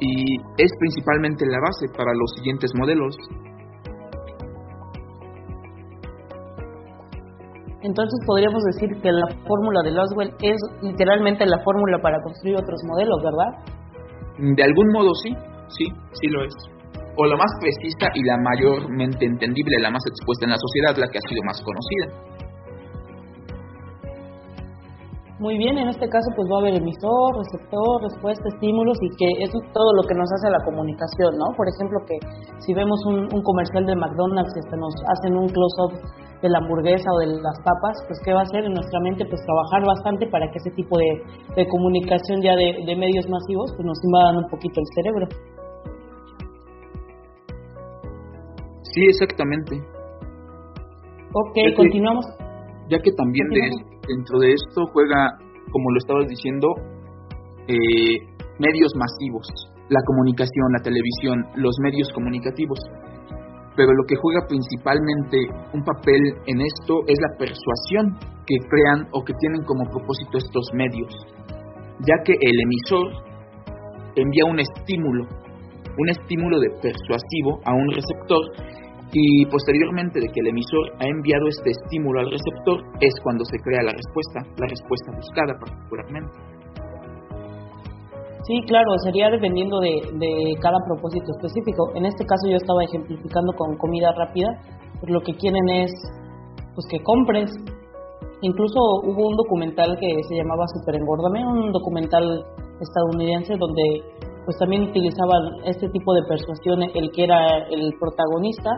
y 0.00 0.36
es 0.58 0.70
principalmente 0.78 1.46
la 1.46 1.60
base 1.60 1.86
para 1.96 2.12
los 2.12 2.30
siguientes 2.36 2.70
modelos. 2.74 3.16
Entonces 7.84 8.18
podríamos 8.26 8.64
decir 8.64 8.88
que 9.02 9.12
la 9.12 9.28
fórmula 9.44 9.82
de 9.84 9.92
Laswell 9.92 10.32
es 10.40 10.56
literalmente 10.80 11.44
la 11.44 11.60
fórmula 11.60 12.00
para 12.00 12.16
construir 12.22 12.56
otros 12.56 12.80
modelos, 12.88 13.20
¿verdad? 13.20 13.50
De 14.56 14.62
algún 14.64 14.88
modo 14.88 15.12
sí, 15.22 15.36
sí, 15.68 15.84
sí 16.16 16.26
lo 16.32 16.44
es. 16.44 16.54
O 17.20 17.26
la 17.26 17.36
más 17.36 17.52
precisa 17.60 18.08
y 18.14 18.24
la 18.24 18.38
mayormente 18.40 19.26
entendible, 19.26 19.84
la 19.84 19.90
más 19.90 20.02
expuesta 20.06 20.46
en 20.46 20.52
la 20.52 20.56
sociedad, 20.56 20.96
la 20.96 21.12
que 21.12 21.18
ha 21.20 21.28
sido 21.28 21.44
más 21.44 21.60
conocida. 21.60 22.34
Muy 25.38 25.58
bien, 25.58 25.76
en 25.76 25.88
este 25.88 26.08
caso 26.08 26.24
pues 26.36 26.48
va 26.48 26.56
a 26.56 26.60
haber 26.64 26.80
emisor, 26.80 27.36
receptor, 27.36 28.00
respuesta, 28.00 28.48
estímulos 28.48 28.96
y 29.02 29.10
que 29.18 29.28
es 29.44 29.50
todo 29.74 29.90
lo 30.00 30.08
que 30.08 30.14
nos 30.14 30.30
hace 30.32 30.48
la 30.48 30.64
comunicación, 30.64 31.36
¿no? 31.36 31.52
Por 31.52 31.68
ejemplo, 31.68 32.00
que 32.08 32.16
si 32.64 32.72
vemos 32.72 32.96
un, 33.04 33.28
comercial 33.28 33.84
de 33.84 33.94
McDonald's 33.94 34.56
y 34.56 34.60
hasta 34.64 34.76
nos 34.80 34.94
hacen 35.04 35.36
un 35.36 35.48
close-up 35.52 36.23
de 36.44 36.50
la 36.50 36.58
hamburguesa 36.60 37.08
o 37.08 37.18
de 37.24 37.40
las 37.40 37.56
papas, 37.64 37.96
pues 38.06 38.20
¿qué 38.20 38.36
va 38.36 38.40
a 38.40 38.42
hacer 38.44 38.68
en 38.68 38.74
nuestra 38.76 39.00
mente? 39.00 39.24
Pues 39.24 39.40
trabajar 39.48 39.80
bastante 39.88 40.28
para 40.28 40.44
que 40.52 40.60
ese 40.60 40.70
tipo 40.76 40.92
de, 41.00 41.64
comunicación 41.72 42.44
ya 42.44 42.52
de, 42.52 42.84
medios 42.96 43.24
masivos 43.32 43.72
pues 43.72 43.86
nos 43.88 43.96
invadan 44.04 44.44
un 44.44 44.48
poquito 44.52 44.76
el 44.76 44.88
cerebro. 44.92 45.26
Sí, 48.92 49.00
exactamente. 49.08 49.80
Ok, 51.32 51.56
continuamos. 51.76 52.26
Ya 52.90 53.00
que 53.00 53.10
también 53.16 53.48
de 53.48 53.64
dentro 54.06 54.38
de 54.38 54.52
esto 54.52 54.84
juega, 54.92 55.40
como 55.72 55.90
lo 55.90 55.98
estabas 55.98 56.28
diciendo, 56.28 56.68
eh, 57.72 58.20
medios 58.60 58.92
masivos, 58.94 59.48
la 59.88 60.00
comunicación, 60.04 60.68
la 60.76 60.82
televisión, 60.84 61.40
los 61.56 61.74
medios 61.80 62.12
comunicativos. 62.12 62.78
Pero 63.76 63.92
lo 63.92 64.04
que 64.06 64.16
juega 64.16 64.46
principalmente 64.46 65.38
un 65.72 65.82
papel 65.82 66.22
en 66.46 66.60
esto 66.60 67.02
es 67.06 67.18
la 67.18 67.36
persuasión 67.38 68.18
que 68.46 68.56
crean 68.68 69.08
o 69.12 69.24
que 69.24 69.34
tienen 69.40 69.62
como 69.64 69.90
propósito 69.90 70.38
estos 70.38 70.70
medios, 70.74 71.12
ya 72.06 72.22
que 72.24 72.34
el 72.38 72.56
emisor 72.60 73.34
envía 74.16 74.44
un 74.46 74.60
estímulo, 74.60 75.26
un 75.98 76.08
estímulo 76.08 76.60
de 76.60 76.70
persuasivo 76.80 77.60
a 77.64 77.74
un 77.74 77.90
receptor 77.90 78.42
y 79.12 79.46
posteriormente 79.46 80.20
de 80.20 80.26
que 80.26 80.40
el 80.40 80.48
emisor 80.48 80.92
ha 80.98 81.06
enviado 81.06 81.46
este 81.48 81.70
estímulo 81.70 82.20
al 82.20 82.30
receptor 82.30 82.82
es 83.00 83.14
cuando 83.22 83.44
se 83.44 83.58
crea 83.58 83.82
la 83.82 83.92
respuesta, 83.92 84.40
la 84.58 84.66
respuesta 84.66 85.12
buscada 85.14 85.54
particularmente. 85.58 86.34
Sí, 88.46 88.60
claro, 88.66 88.92
sería 89.02 89.30
dependiendo 89.30 89.80
de, 89.80 89.90
cada 90.60 90.76
propósito 90.86 91.24
específico. 91.36 91.88
En 91.94 92.04
este 92.04 92.24
caso 92.26 92.44
yo 92.48 92.56
estaba 92.56 92.84
ejemplificando 92.84 93.52
con 93.56 93.76
comida 93.78 94.12
rápida, 94.12 94.48
pues 95.00 95.10
lo 95.10 95.20
que 95.20 95.34
quieren 95.34 95.66
es 95.68 95.90
pues 96.74 96.86
que 96.90 97.02
compres. 97.02 97.50
Incluso 98.42 98.78
hubo 99.04 99.28
un 99.28 99.36
documental 99.36 99.96
que 99.98 100.22
se 100.28 100.36
llamaba 100.36 100.66
Super 100.76 100.96
Engordame, 100.96 101.46
un 101.46 101.72
documental 101.72 102.44
estadounidense 102.80 103.56
donde 103.56 104.04
pues 104.44 104.58
también 104.58 104.82
utilizaban 104.82 105.64
este 105.64 105.88
tipo 105.88 106.12
de 106.12 106.20
persuasión 106.28 106.82
el 106.82 107.10
que 107.16 107.24
era 107.24 107.64
el 107.70 107.92
protagonista 107.98 108.70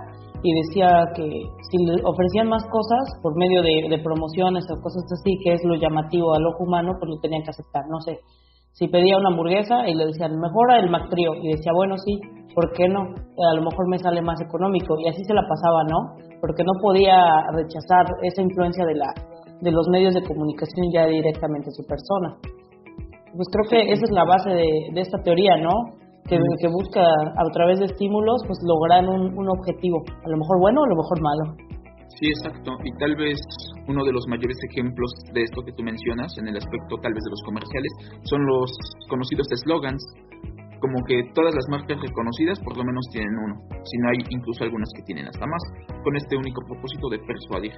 y 0.42 0.50
decía 0.62 1.11
que 1.16 1.26
si 1.26 1.76
le 1.87 2.02
ofrecían 2.04 2.49
más 2.49 2.62
cosas 2.70 3.18
por 3.20 3.35
medio 3.35 3.62
de, 3.62 3.99
promociones 3.99 4.64
o 4.70 4.80
cosas 4.80 5.02
así, 5.11 5.35
que 5.42 5.54
es 5.54 5.61
lo 5.64 5.75
llamativo 5.75 6.35
al 6.35 6.46
ojo 6.46 6.62
humano, 6.62 6.92
pues 7.00 7.11
lo 7.11 7.18
tenían 7.20 7.42
que 7.42 7.50
aceptar. 7.50 7.82
No 7.90 7.99
sé, 8.00 8.20
si 8.76 8.88
pedía 8.88 9.16
una 9.16 9.30
hamburguesa 9.30 9.88
y 9.88 9.95
le 9.95 10.04
decían, 10.04 10.37
mejora 10.37 10.78
el 10.78 10.90
McTrio, 10.90 11.33
y 11.42 11.56
decía, 11.56 11.73
bueno, 11.75 11.97
sí, 11.97 12.21
¿por 12.54 12.73
qué 12.73 12.88
no? 12.88 13.00
A 13.00 13.54
lo 13.54 13.62
mejor 13.62 13.88
me 13.88 13.99
sale 13.99 14.21
más 14.21 14.38
económico, 14.40 14.95
y 15.00 15.09
así 15.09 15.25
se 15.25 15.33
la 15.33 15.49
pasaba, 15.49 15.83
¿no? 15.88 16.21
Porque 16.40 16.62
no 16.62 16.73
podía 16.83 17.16
rechazar 17.56 18.04
esa 18.23 18.42
influencia 18.42 18.85
de, 18.85 18.95
la, 18.97 19.09
de 19.62 19.73
los 19.73 19.88
medios 19.88 20.12
de 20.12 20.23
comunicación 20.23 20.92
ya 20.92 21.06
directamente 21.06 21.68
en 21.68 21.73
su 21.73 21.87
persona. 21.88 22.37
Pues 23.33 23.49
creo 23.50 23.64
que 23.71 23.92
esa 23.92 24.04
es 24.04 24.11
la 24.11 24.25
base 24.25 24.50
de, 24.50 24.68
de 24.92 25.00
esta 25.00 25.23
teoría, 25.23 25.56
¿no? 25.56 25.73
que, 26.28 26.37
que 26.61 26.68
busca 26.68 27.00
a 27.00 27.45
través 27.52 27.78
de 27.78 27.87
estímulos 27.87 28.42
pues 28.47 28.59
lograr 28.62 29.09
un, 29.09 29.38
un 29.38 29.49
objetivo, 29.49 30.02
a 30.25 30.28
lo 30.28 30.37
mejor 30.37 30.61
bueno 30.61 30.80
o 30.83 30.85
a 30.85 30.88
lo 30.88 30.97
mejor 30.97 31.23
malo. 31.23 31.75
Sí, 32.16 32.32
exacto. 32.32 32.73
Y 32.82 32.90
tal 32.96 33.14
vez 33.16 33.37
uno 33.88 34.04
de 34.04 34.12
los 34.12 34.25
mayores 34.26 34.56
ejemplos 34.73 35.12
de 35.35 35.42
esto 35.42 35.61
que 35.61 35.73
tú 35.73 35.82
mencionas, 35.82 36.32
en 36.38 36.49
el 36.49 36.56
aspecto 36.56 36.96
tal 37.02 37.12
vez 37.12 37.23
de 37.23 37.30
los 37.30 37.42
comerciales, 37.44 37.92
son 38.25 38.40
los 38.46 38.73
conocidos 39.08 39.46
slogans. 39.64 40.02
Como 40.80 41.04
que 41.08 41.28
todas 41.35 41.54
las 41.54 41.64
marcas 41.68 42.00
reconocidas 42.00 42.61
por 42.61 42.76
lo 42.76 42.85
menos 42.85 43.04
tienen 43.12 43.32
uno, 43.32 43.54
si 43.85 43.96
no 43.99 44.08
hay 44.11 44.18
incluso 44.28 44.64
algunas 44.64 44.88
que 44.96 45.02
tienen 45.04 45.26
hasta 45.26 45.44
más, 45.46 45.62
con 46.04 46.16
este 46.16 46.37
único 46.37 46.61
propósito 46.68 47.08
de 47.08 47.18
persuadir. 47.20 47.73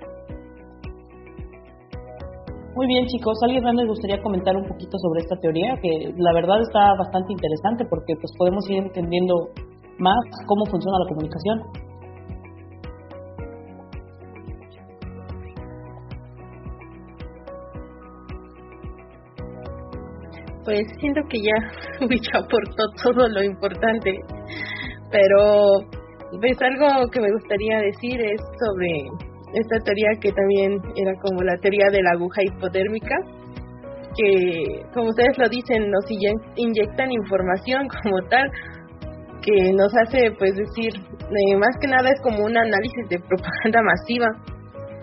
Muy 2.75 2.87
bien, 2.87 3.07
chicos. 3.07 3.35
¿Alguien 3.43 3.65
más 3.65 3.75
les 3.75 3.89
gustaría 3.89 4.23
comentar 4.23 4.55
un 4.55 4.67
poquito 4.67 4.99
sobre 4.99 5.27
esta 5.27 5.35
teoría? 5.43 5.75
Que 5.83 6.15
la 6.15 6.33
verdad 6.33 6.63
está 6.63 6.95
bastante 6.95 7.33
interesante 7.33 7.85
porque 7.91 8.15
pues 8.21 8.31
podemos 8.39 8.63
ir 8.71 8.79
entendiendo 8.79 9.35
más 9.99 10.19
cómo 10.47 10.65
funciona 10.67 10.99
la 11.03 11.09
comunicación. 11.11 11.88
Pues 20.69 20.85
siento 21.01 21.23
que 21.31 21.39
ya 21.41 21.57
Wich 22.11 22.29
aportó 22.35 22.85
todo 23.03 23.27
lo 23.27 23.43
importante, 23.43 24.13
pero 25.11 25.81
ves 26.43 26.59
pues, 26.59 26.61
algo 26.61 27.09
que 27.11 27.23
me 27.23 27.33
gustaría 27.33 27.79
decir 27.79 28.21
es 28.21 28.39
sobre 28.61 29.09
esta 29.55 29.79
teoría 29.83 30.11
que 30.21 30.31
también 30.31 30.77
era 30.95 31.15
como 31.23 31.41
la 31.41 31.57
teoría 31.63 31.87
de 31.91 32.03
la 32.03 32.11
aguja 32.11 32.43
hipodérmica, 32.45 33.17
que 34.15 34.83
como 34.93 35.09
ustedes 35.09 35.39
lo 35.39 35.49
dicen, 35.49 35.91
nos 35.91 36.05
inyectan 36.57 37.13
información 37.13 37.89
como 38.03 38.21
tal, 38.29 38.47
que 39.41 39.73
nos 39.73 39.91
hace 40.05 40.33
pues 40.39 40.53
decir, 40.55 40.93
eh, 41.01 41.57
más 41.57 41.75
que 41.81 41.89
nada 41.89 42.11
es 42.11 42.21
como 42.21 42.45
un 42.45 42.59
análisis 42.59 43.09
de 43.09 43.19
propaganda 43.21 43.81
masiva, 43.81 44.27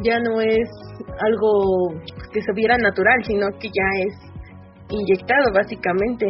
ya 0.04 0.20
no 0.20 0.40
es 0.42 0.70
algo 1.26 1.90
que 2.32 2.42
se 2.42 2.54
viera 2.54 2.78
natural, 2.78 3.18
sino 3.24 3.48
que 3.58 3.70
ya 3.70 4.04
es 4.06 4.35
inyectado 4.90 5.46
básicamente. 5.54 6.26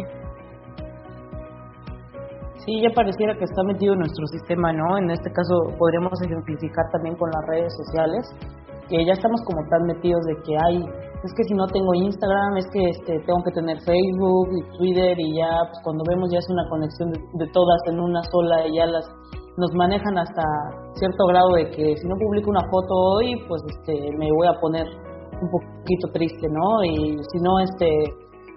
Sí, 2.66 2.82
ya 2.82 2.90
pareciera 2.96 3.38
que 3.38 3.44
está 3.44 3.62
metido 3.64 3.96
nuestro 3.96 4.26
sistema, 4.28 4.74
¿no? 4.74 4.98
En 4.98 5.12
este 5.12 5.30
caso 5.32 5.78
podríamos 5.78 6.20
ejemplificar 6.26 6.86
también 6.92 7.16
con 7.16 7.30
las 7.30 7.46
redes 7.46 7.74
sociales, 7.78 8.26
que 8.90 9.06
ya 9.06 9.14
estamos 9.14 9.42
como 9.46 9.62
tan 9.70 9.86
metidos 9.86 10.22
de 10.26 10.36
que 10.42 10.54
hay, 10.58 10.78
es 11.26 11.34
que 11.34 11.44
si 11.44 11.54
no 11.54 11.66
tengo 11.68 11.94
Instagram, 11.94 12.58
es 12.58 12.66
que 12.74 12.82
este, 12.90 13.20
tengo 13.26 13.42
que 13.46 13.52
tener 13.54 13.78
Facebook 13.82 14.50
y 14.50 14.78
Twitter 14.78 15.14
y 15.18 15.38
ya, 15.38 15.62
pues 15.70 15.78
cuando 15.84 16.04
vemos 16.10 16.30
ya 16.32 16.38
es 16.38 16.50
una 16.50 16.70
conexión 16.70 17.12
de, 17.12 17.48
todas 17.54 17.80
en 17.86 18.00
una 18.00 18.22
sola 18.30 18.68
y 18.68 18.78
ya 18.78 18.86
las 18.86 19.06
nos 19.58 19.72
manejan 19.74 20.18
hasta 20.18 20.44
cierto 20.96 21.26
grado 21.28 21.54
de 21.56 21.70
que 21.70 21.96
si 21.98 22.08
no 22.08 22.16
publico 22.18 22.50
una 22.50 22.66
foto 22.70 22.94
hoy, 23.16 23.34
pues 23.48 23.62
este, 23.70 24.10
me 24.18 24.28
voy 24.38 24.48
a 24.48 24.60
poner 24.60 24.86
un 24.86 25.50
poquito 25.50 26.12
triste, 26.14 26.48
¿no? 26.50 26.84
Y 26.84 27.18
si 27.32 27.38
no, 27.42 27.60
este, 27.60 27.88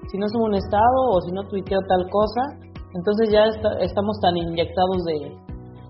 si 0.06 0.18
no 0.18 0.28
subo 0.28 0.44
un 0.44 0.54
estado 0.54 1.00
o 1.10 1.20
si 1.20 1.32
no 1.32 1.42
tuiteo 1.48 1.80
tal 1.88 2.08
cosa, 2.10 2.68
entonces 2.94 3.28
ya 3.30 3.44
estamos 3.80 4.18
tan 4.20 4.36
inyectados 4.36 5.04
de, 5.04 5.36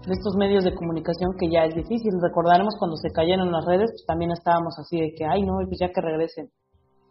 estos 0.08 0.34
medios 0.36 0.64
de 0.64 0.74
comunicación 0.74 1.30
que 1.38 1.50
ya 1.50 1.64
es 1.64 1.74
difícil. 1.74 2.10
Recordaremos 2.22 2.74
cuando 2.78 2.96
se 2.96 3.10
cayeron 3.12 3.52
las 3.52 3.64
redes, 3.66 3.90
pues 3.92 4.04
también 4.06 4.32
estábamos 4.32 4.74
así 4.78 4.98
de 4.98 5.12
que, 5.16 5.24
ay, 5.24 5.42
no, 5.42 5.60
pues 5.66 5.78
ya 5.78 5.88
que 5.92 6.00
regresen. 6.00 6.48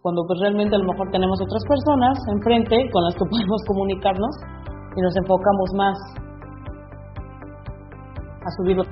Cuando 0.02 0.24
pues 0.26 0.40
realmente 0.40 0.76
a 0.76 0.80
lo 0.80 0.92
mejor 0.92 1.10
tenemos 1.12 1.40
otras 1.42 1.64
personas 1.68 2.18
enfrente 2.32 2.78
con 2.92 3.04
las 3.04 3.14
que 3.16 3.26
podemos 3.30 3.62
comunicarnos 3.68 4.34
y 4.96 5.02
nos 5.02 5.16
enfocamos 5.16 5.70
más 5.76 5.98
a 8.44 8.50
subirlo. 8.58 8.84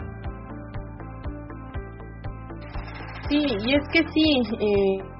Sí, 3.29 3.41
y 3.41 3.73
es 3.73 3.83
que 3.91 4.03
sí, 4.13 4.27
eh, 4.59 5.14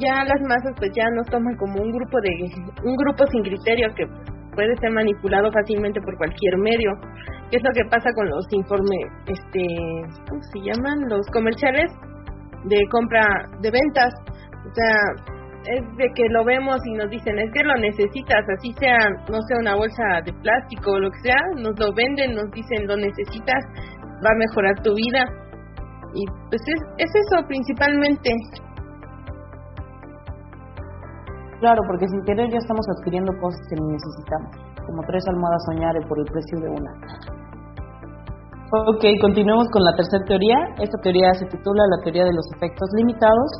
ya 0.00 0.24
las 0.24 0.40
masas 0.42 0.72
pues 0.76 0.90
ya 0.94 1.04
nos 1.10 1.26
toman 1.26 1.56
como 1.56 1.82
un 1.82 1.90
grupo 1.92 2.20
de 2.20 2.30
un 2.84 2.96
grupo 2.96 3.26
sin 3.26 3.42
criterio 3.42 3.88
que 3.94 4.04
puede 4.54 4.74
ser 4.80 4.90
manipulado 4.90 5.50
fácilmente 5.52 6.00
por 6.00 6.16
cualquier 6.16 6.58
medio. 6.58 6.90
¿Qué 7.50 7.56
es 7.58 7.62
lo 7.62 7.70
que 7.70 7.88
pasa 7.88 8.10
con 8.12 8.28
los 8.28 8.44
informes, 8.50 9.06
este, 9.26 9.64
¿cómo 10.28 10.42
se 10.52 10.58
llaman? 10.60 11.08
Los 11.08 11.26
comerciales 11.32 11.90
de 12.64 12.78
compra, 12.90 13.24
de 13.62 13.70
ventas. 13.70 14.12
O 14.66 14.74
sea, 14.74 15.38
es 15.64 15.82
de 15.96 16.08
que 16.14 16.24
lo 16.30 16.44
vemos 16.44 16.78
y 16.86 16.92
nos 16.94 17.10
dicen, 17.10 17.38
es 17.38 17.50
que 17.52 17.62
lo 17.62 17.74
necesitas, 17.76 18.44
así 18.58 18.72
sea, 18.78 18.98
no 19.30 19.38
sea 19.46 19.58
una 19.60 19.76
bolsa 19.76 20.20
de 20.24 20.32
plástico 20.32 20.92
o 20.92 20.98
lo 20.98 21.10
que 21.10 21.30
sea, 21.30 21.40
nos 21.56 21.78
lo 21.78 21.94
venden, 21.94 22.34
nos 22.34 22.50
dicen, 22.50 22.86
lo 22.86 22.96
necesitas, 22.96 23.62
va 24.24 24.30
a 24.30 24.38
mejorar 24.38 24.74
tu 24.82 24.94
vida. 24.94 25.24
Y 26.14 26.24
pues 26.48 26.62
es, 26.66 26.80
es 26.98 27.10
eso 27.14 27.46
principalmente. 27.46 28.32
Claro, 31.60 31.82
porque 31.86 32.06
sin 32.06 32.22
querer 32.22 32.50
ya 32.50 32.58
estamos 32.58 32.86
adquiriendo 32.98 33.32
cosas 33.40 33.60
que 33.68 33.76
necesitamos, 33.76 34.50
como 34.86 35.02
tres 35.06 35.22
almohadas 35.26 35.62
soñare 35.66 36.00
por 36.06 36.18
el 36.18 36.26
precio 36.30 36.56
de 36.62 36.68
una. 36.70 36.92
Ok, 38.86 39.02
continuemos 39.20 39.66
con 39.72 39.82
la 39.82 39.96
tercera 39.96 40.24
teoría. 40.24 40.54
Esta 40.78 40.98
teoría 41.02 41.32
se 41.34 41.46
titula 41.46 41.82
la 41.88 42.04
teoría 42.04 42.24
de 42.24 42.34
los 42.34 42.46
efectos 42.54 42.86
limitados 42.96 43.50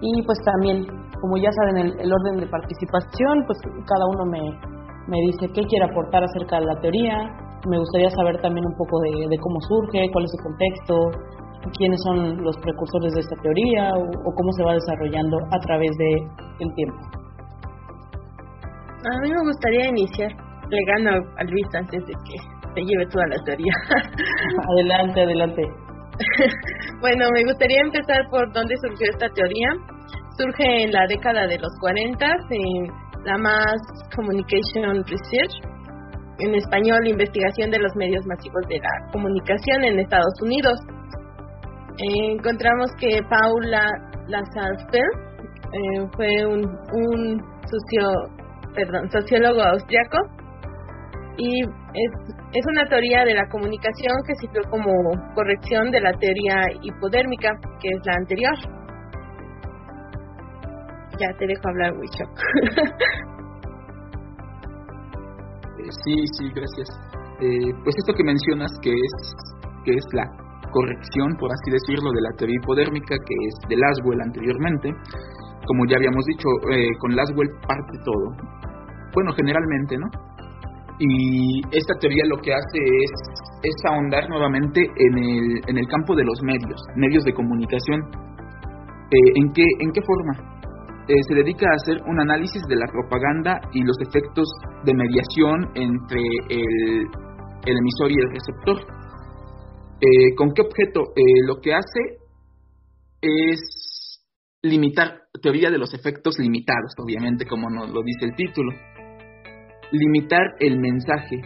y 0.00 0.22
pues 0.22 0.38
también, 0.44 0.86
como 1.20 1.36
ya 1.36 1.50
saben, 1.52 1.90
el, 1.98 2.12
orden 2.12 2.38
de 2.38 2.46
participación, 2.46 3.44
pues 3.46 3.58
cada 3.84 4.06
uno 4.14 4.24
me, 4.30 4.40
me 5.08 5.18
dice 5.26 5.50
qué 5.52 5.62
quiere 5.66 5.90
aportar 5.90 6.22
acerca 6.24 6.60
de 6.60 6.66
la 6.66 6.80
teoría. 6.80 7.28
Me 7.68 7.78
gustaría 7.78 8.10
saber 8.10 8.40
también 8.40 8.64
un 8.64 8.76
poco 8.76 9.00
de, 9.00 9.28
de 9.28 9.38
cómo 9.38 9.58
surge, 9.68 10.08
cuál 10.12 10.24
es 10.24 10.30
su 10.30 10.40
contexto, 10.44 10.94
quiénes 11.72 12.00
son 12.04 12.42
los 12.42 12.56
precursores 12.58 13.12
de 13.14 13.20
esta 13.20 13.36
teoría 13.42 13.90
o, 13.96 14.30
cómo 14.34 14.50
se 14.52 14.64
va 14.64 14.74
desarrollando 14.74 15.36
a 15.50 15.58
través 15.60 15.90
del 15.98 16.74
tiempo. 16.74 16.96
A 19.04 19.20
mí 19.20 19.28
me 19.28 19.44
gustaría 19.44 19.88
iniciar 19.88 20.32
plegando 20.68 21.10
a 21.36 21.44
Luis 21.44 21.66
antes 21.74 22.00
de 22.06 22.14
que 22.24 22.36
se 22.74 22.80
lleve 22.80 23.06
toda 23.12 23.26
la 23.26 23.36
teoría. 23.44 23.72
adelante, 24.72 25.20
adelante. 25.20 25.62
bueno, 27.00 27.28
me 27.34 27.44
gustaría 27.44 27.80
empezar 27.82 28.24
por 28.30 28.50
dónde 28.54 28.74
surgió 28.80 29.06
esta 29.10 29.28
teoría. 29.34 29.68
Surge 30.38 30.84
en 30.84 30.92
la 30.92 31.06
década 31.06 31.46
de 31.46 31.58
los 31.58 31.70
40 31.80 32.26
en 32.50 33.04
la 33.24 33.36
Mass 33.38 33.82
Communication 34.16 35.04
Research, 35.04 35.54
en 36.38 36.54
español, 36.54 37.06
investigación 37.06 37.70
de 37.70 37.78
los 37.78 37.94
medios 37.96 38.24
masivos 38.26 38.64
de 38.68 38.78
la 38.78 39.12
comunicación 39.12 39.84
en 39.84 39.98
Estados 40.00 40.34
Unidos. 40.42 40.78
encontramos 41.98 42.90
que 42.98 43.20
Paula 43.28 43.86
Lazarfer 44.28 45.08
eh, 45.72 46.06
fue 46.16 46.46
un, 46.46 46.64
un 46.64 47.40
socio 47.68 48.43
perdón, 48.74 49.10
sociólogo 49.10 49.62
austriaco, 49.62 50.18
y 51.36 51.62
es, 51.62 52.10
es 52.52 52.66
una 52.70 52.86
teoría 52.88 53.24
de 53.24 53.34
la 53.34 53.48
comunicación 53.48 54.14
que 54.26 54.34
sirvió 54.36 54.62
como 54.70 54.92
corrección 55.34 55.90
de 55.90 56.00
la 56.00 56.12
teoría 56.12 56.66
hipodérmica, 56.82 57.50
que 57.80 57.88
es 57.88 58.00
la 58.04 58.14
anterior. 58.14 58.54
Ya 61.18 61.36
te 61.38 61.46
dejo 61.46 61.68
hablar, 61.68 61.92
Wicho. 61.98 62.24
Eh, 65.76 65.90
sí, 66.04 66.14
sí, 66.38 66.48
gracias. 66.54 66.88
Eh, 67.40 67.74
pues 67.82 67.94
esto 67.98 68.14
que 68.16 68.24
mencionas, 68.24 68.70
que 68.80 68.90
es, 68.90 69.34
que 69.84 69.90
es 69.90 70.04
la 70.12 70.43
corrección, 70.74 71.38
por 71.38 71.50
así 71.54 71.70
decirlo, 71.70 72.10
de 72.10 72.22
la 72.26 72.34
teoría 72.36 72.58
hipodérmica, 72.58 73.14
que 73.14 73.36
es 73.46 73.54
de 73.70 73.76
Laswell 73.78 74.20
anteriormente, 74.20 74.90
como 75.66 75.86
ya 75.86 75.96
habíamos 75.96 76.24
dicho, 76.26 76.48
eh, 76.74 76.90
con 76.98 77.14
Laswell 77.14 77.50
parte 77.62 77.94
todo. 78.04 78.26
Bueno, 79.14 79.30
generalmente, 79.38 79.96
¿no? 79.96 80.10
Y 80.98 81.62
esta 81.70 81.94
teoría 81.98 82.26
lo 82.26 82.38
que 82.38 82.52
hace 82.54 82.78
es, 82.78 83.12
es 83.62 83.76
ahondar 83.90 84.28
nuevamente 84.28 84.82
en 84.82 85.14
el, 85.18 85.60
en 85.66 85.78
el 85.78 85.86
campo 85.86 86.14
de 86.14 86.24
los 86.24 86.38
medios, 86.42 86.80
medios 86.96 87.24
de 87.24 87.32
comunicación. 87.32 88.00
Eh, 89.10 89.30
¿en, 89.34 89.52
qué, 89.52 89.64
¿En 89.80 89.90
qué 89.90 90.00
forma? 90.02 90.54
Eh, 91.06 91.14
se 91.28 91.34
dedica 91.34 91.66
a 91.66 91.74
hacer 91.74 92.02
un 92.06 92.18
análisis 92.20 92.62
de 92.68 92.76
la 92.76 92.86
propaganda 92.86 93.60
y 93.72 93.82
los 93.82 93.96
efectos 94.00 94.48
de 94.84 94.94
mediación 94.94 95.68
entre 95.74 96.22
el, 96.48 97.06
el 97.66 97.76
emisor 97.76 98.10
y 98.10 98.14
el 98.14 98.30
receptor. 98.30 99.03
¿Con 100.36 100.52
qué 100.52 100.62
objeto? 100.62 101.12
lo 101.46 101.60
que 101.60 101.74
hace 101.74 102.18
es 103.22 103.60
limitar, 104.62 105.22
teoría 105.42 105.70
de 105.70 105.78
los 105.78 105.94
efectos 105.94 106.38
limitados, 106.38 106.92
obviamente, 106.98 107.46
como 107.46 107.68
nos 107.70 107.90
lo 107.90 108.02
dice 108.02 108.26
el 108.26 108.34
título. 108.34 108.72
Limitar 109.92 110.42
el 110.58 110.78
mensaje. 110.78 111.40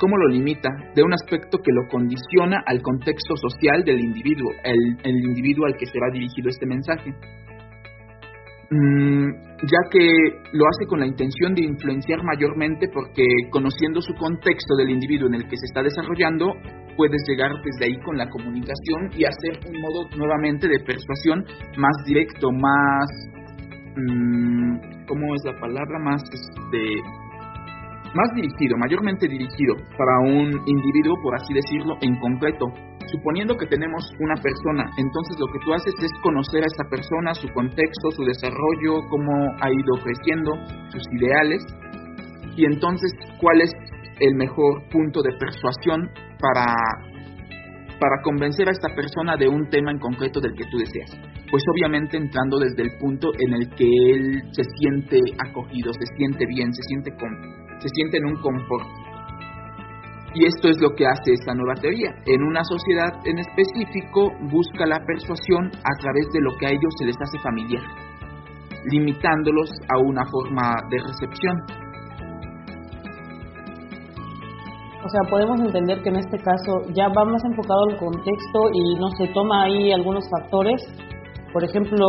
¿Cómo 0.00 0.16
lo 0.16 0.28
limita? 0.28 0.70
De 0.94 1.02
un 1.02 1.12
aspecto 1.12 1.58
que 1.58 1.72
lo 1.72 1.88
condiciona 1.90 2.62
al 2.66 2.82
contexto 2.82 3.36
social 3.36 3.84
del 3.84 4.00
individuo, 4.00 4.50
el, 4.64 4.96
el 5.04 5.16
individuo 5.24 5.66
al 5.66 5.76
que 5.76 5.86
se 5.86 5.98
va 5.98 6.12
dirigido 6.12 6.48
este 6.48 6.66
mensaje. 6.66 7.10
Mm, 8.72 9.30
ya 9.66 9.82
que 9.90 10.06
lo 10.52 10.64
hace 10.64 10.86
con 10.86 11.00
la 11.00 11.06
intención 11.06 11.54
de 11.54 11.64
influenciar 11.64 12.22
mayormente 12.22 12.88
porque 12.88 13.24
conociendo 13.50 14.00
su 14.00 14.14
contexto 14.14 14.76
del 14.76 14.90
individuo 14.90 15.26
en 15.28 15.34
el 15.34 15.48
que 15.48 15.56
se 15.56 15.66
está 15.66 15.82
desarrollando, 15.82 16.54
puedes 17.00 17.22
llegar 17.26 17.50
desde 17.64 17.86
ahí 17.86 17.96
con 18.04 18.18
la 18.18 18.28
comunicación 18.28 19.08
y 19.16 19.24
hacer 19.24 19.56
un 19.72 19.80
modo 19.80 20.04
nuevamente 20.18 20.68
de 20.68 20.80
persuasión 20.80 21.42
más 21.78 21.96
directo, 22.04 22.52
más... 22.52 23.08
Mmm, 23.96 25.06
¿Cómo 25.08 25.34
es 25.34 25.42
la 25.44 25.58
palabra? 25.58 25.98
Más 25.98 26.22
este, 26.30 27.00
más 28.14 28.28
dirigido, 28.36 28.76
mayormente 28.76 29.26
dirigido 29.26 29.74
para 29.96 30.20
un 30.20 30.52
individuo, 30.66 31.16
por 31.22 31.34
así 31.34 31.54
decirlo, 31.54 31.96
en 32.02 32.20
concreto. 32.20 32.66
Suponiendo 33.10 33.56
que 33.56 33.66
tenemos 33.66 34.04
una 34.20 34.36
persona, 34.36 34.84
entonces 34.98 35.40
lo 35.40 35.46
que 35.46 35.58
tú 35.64 35.72
haces 35.72 35.94
es 36.04 36.12
conocer 36.22 36.62
a 36.62 36.66
esa 36.66 36.84
persona, 36.90 37.34
su 37.34 37.48
contexto, 37.48 38.10
su 38.12 38.22
desarrollo, 38.22 39.00
cómo 39.08 39.32
ha 39.58 39.70
ido 39.72 39.94
creciendo, 40.04 40.52
sus 40.92 41.02
ideales, 41.18 41.64
y 42.56 42.66
entonces 42.66 43.10
cuál 43.40 43.62
es 43.62 43.72
el 44.20 44.34
mejor 44.36 44.86
punto 44.92 45.22
de 45.22 45.32
persuasión 45.40 46.29
para, 46.40 46.66
para 47.98 48.22
convencer 48.22 48.68
a 48.68 48.72
esta 48.72 48.94
persona 48.94 49.36
de 49.36 49.48
un 49.48 49.68
tema 49.68 49.90
en 49.90 49.98
concreto 49.98 50.40
del 50.40 50.54
que 50.54 50.64
tú 50.70 50.78
deseas. 50.78 51.10
Pues 51.50 51.62
obviamente 51.74 52.16
entrando 52.16 52.58
desde 52.58 52.82
el 52.82 52.90
punto 52.98 53.28
en 53.38 53.54
el 53.54 53.68
que 53.70 53.84
él 53.84 54.42
se 54.52 54.62
siente 54.78 55.18
acogido, 55.38 55.92
se 55.92 56.16
siente 56.16 56.46
bien, 56.46 56.72
se 56.72 56.82
siente 56.82 57.10
con 57.16 57.60
se 57.80 57.88
sienten 57.88 58.24
un 58.26 58.36
confort. 58.36 58.86
Y 60.34 60.44
esto 60.46 60.68
es 60.68 60.80
lo 60.80 60.94
que 60.94 61.06
hace 61.06 61.32
esta 61.32 61.54
nueva 61.54 61.74
teoría. 61.74 62.14
En 62.26 62.42
una 62.42 62.62
sociedad 62.62 63.10
en 63.24 63.38
específico 63.38 64.30
busca 64.52 64.86
la 64.86 65.00
persuasión 65.04 65.66
a 65.74 65.92
través 65.98 66.26
de 66.32 66.40
lo 66.40 66.56
que 66.56 66.66
a 66.66 66.70
ellos 66.70 66.92
se 66.98 67.06
les 67.06 67.16
hace 67.20 67.38
familiar, 67.40 67.82
limitándolos 68.84 69.70
a 69.88 69.98
una 69.98 70.22
forma 70.30 70.76
de 70.90 70.98
recepción. 70.98 71.79
O 75.02 75.08
sea, 75.08 75.20
podemos 75.30 75.58
entender 75.60 76.02
que 76.02 76.10
en 76.10 76.16
este 76.16 76.38
caso 76.38 76.82
ya 76.94 77.08
va 77.08 77.24
más 77.24 77.42
enfocado 77.44 77.80
al 77.88 77.96
contexto 77.96 78.58
y 78.74 78.94
no 79.00 79.08
se 79.16 79.28
toma 79.28 79.64
ahí 79.64 79.92
algunos 79.92 80.24
factores. 80.30 80.82
Por 81.52 81.64
ejemplo, 81.64 82.06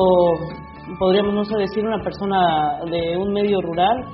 podríamos, 1.00 1.34
no 1.34 1.46
sé, 1.46 1.58
decir 1.58 1.86
una 1.86 2.04
persona 2.04 2.80
de 2.92 3.16
un 3.18 3.32
medio 3.32 3.62
rural 3.62 4.06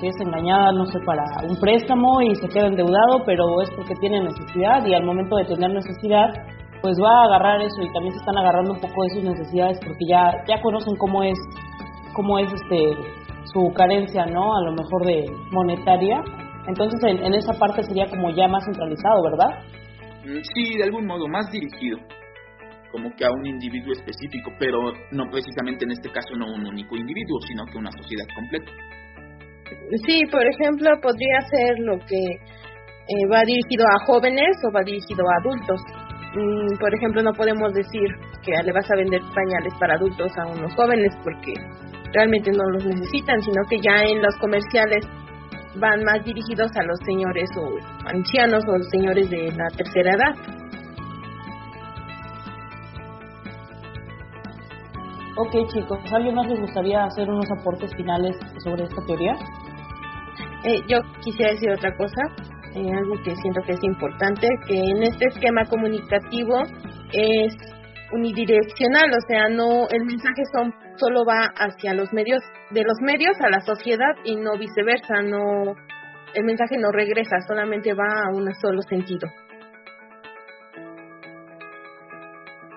que 0.00 0.08
es 0.08 0.16
engañada, 0.20 0.72
no 0.72 0.84
sé, 0.86 0.98
para 1.06 1.22
un 1.48 1.56
préstamo 1.60 2.20
y 2.22 2.34
se 2.34 2.48
queda 2.48 2.66
endeudado, 2.66 3.22
pero 3.24 3.62
es 3.62 3.70
porque 3.76 3.94
tiene 4.00 4.20
necesidad 4.20 4.84
y 4.84 4.94
al 4.94 5.04
momento 5.04 5.36
de 5.36 5.44
tener 5.44 5.70
necesidad, 5.70 6.34
pues 6.82 6.96
va 7.00 7.08
a 7.08 7.24
agarrar 7.26 7.62
eso 7.62 7.80
y 7.80 7.92
también 7.92 8.12
se 8.12 8.18
están 8.18 8.36
agarrando 8.36 8.72
un 8.72 8.80
poco 8.80 9.02
de 9.04 9.10
sus 9.10 9.24
necesidades 9.24 9.78
porque 9.78 10.04
ya 10.08 10.32
ya 10.48 10.60
conocen 10.60 10.96
cómo 10.96 11.22
es 11.22 11.38
cómo 12.14 12.38
es 12.38 12.52
este 12.52 12.96
su 13.44 13.72
carencia, 13.74 14.26
¿no? 14.26 14.56
A 14.56 14.62
lo 14.62 14.72
mejor 14.72 15.06
de 15.06 15.24
monetaria. 15.52 16.20
Entonces, 16.66 17.00
en, 17.04 17.24
en 17.24 17.34
esa 17.34 17.52
parte 17.52 17.82
sería 17.82 18.06
como 18.06 18.30
ya 18.30 18.48
más 18.48 18.64
centralizado, 18.64 19.22
¿verdad? 19.22 19.50
Mm, 20.24 20.40
Sí, 20.54 20.76
de 20.78 20.84
algún 20.84 21.06
modo 21.06 21.28
más 21.28 21.50
dirigido, 21.50 21.98
como 22.90 23.10
que 23.16 23.24
a 23.24 23.30
un 23.30 23.44
individuo 23.46 23.92
específico, 23.92 24.50
pero 24.58 24.78
no 25.10 25.24
precisamente 25.30 25.84
en 25.84 25.92
este 25.92 26.10
caso 26.10 26.34
no 26.36 26.46
un 26.46 26.66
único 26.66 26.96
individuo, 26.96 27.40
sino 27.46 27.66
que 27.66 27.78
una 27.78 27.90
sociedad 27.92 28.24
completa. 28.34 28.70
Sí, 30.06 30.22
por 30.30 30.44
ejemplo, 30.46 30.90
podría 31.02 31.40
ser 31.50 31.78
lo 31.80 31.98
que 31.98 32.16
eh, 32.16 33.26
va 33.30 33.42
dirigido 33.44 33.84
a 33.84 34.04
jóvenes 34.06 34.56
o 34.66 34.72
va 34.72 34.82
dirigido 34.84 35.24
a 35.28 35.40
adultos. 35.40 35.80
Mm, 36.34 36.78
por 36.78 36.94
ejemplo, 36.94 37.22
no 37.22 37.32
podemos 37.32 37.72
decir 37.74 38.08
que 38.42 38.52
le 38.62 38.72
vas 38.72 38.90
a 38.90 38.96
vender 38.96 39.20
pañales 39.34 39.74
para 39.78 39.94
adultos 39.94 40.32
a 40.38 40.46
unos 40.46 40.72
jóvenes 40.74 41.12
porque 41.22 41.52
realmente 42.12 42.50
no 42.52 42.64
los 42.70 42.86
necesitan, 42.86 43.40
sino 43.42 43.62
que 43.68 43.76
ya 43.80 44.02
en 44.04 44.22
los 44.22 44.34
comerciales 44.38 45.04
van 45.76 46.04
más 46.04 46.24
dirigidos 46.24 46.70
a 46.76 46.82
los 46.84 46.98
señores 47.04 47.48
o 47.56 47.78
ancianos 48.06 48.62
o 48.68 48.82
señores 48.90 49.28
de 49.30 49.52
la 49.52 49.68
tercera 49.76 50.14
edad. 50.14 50.34
Ok, 55.36 55.50
chicos, 55.72 55.98
¿a 56.12 56.16
¿alguien 56.16 56.34
más 56.36 56.46
les 56.46 56.60
gustaría 56.60 57.04
hacer 57.04 57.28
unos 57.28 57.46
aportes 57.58 57.90
finales 57.96 58.36
sobre 58.62 58.84
esta 58.84 59.04
teoría? 59.04 59.34
Eh, 60.64 60.80
yo 60.86 61.00
quisiera 61.22 61.52
decir 61.52 61.70
otra 61.70 61.94
cosa, 61.96 62.22
eh, 62.74 62.88
algo 62.92 63.14
que 63.24 63.34
siento 63.36 63.60
que 63.66 63.72
es 63.72 63.82
importante, 63.82 64.48
que 64.68 64.78
en 64.78 65.02
este 65.02 65.26
esquema 65.26 65.64
comunicativo 65.64 66.62
es 67.12 67.52
unidireccional, 68.12 69.10
o 69.10 69.20
sea, 69.28 69.48
no 69.48 69.88
el 69.90 70.04
mensaje 70.04 70.42
son 70.54 70.72
solo 70.96 71.24
va 71.24 71.50
hacia 71.56 71.94
los 71.94 72.12
medios, 72.12 72.40
de 72.70 72.82
los 72.82 72.98
medios 73.00 73.36
a 73.40 73.50
la 73.50 73.60
sociedad 73.60 74.14
y 74.24 74.36
no 74.36 74.58
viceversa, 74.58 75.22
no 75.22 75.74
el 76.34 76.44
mensaje 76.44 76.76
no 76.78 76.90
regresa, 76.90 77.36
solamente 77.46 77.94
va 77.94 78.26
a 78.26 78.34
un 78.34 78.52
solo 78.60 78.82
sentido. 78.82 79.28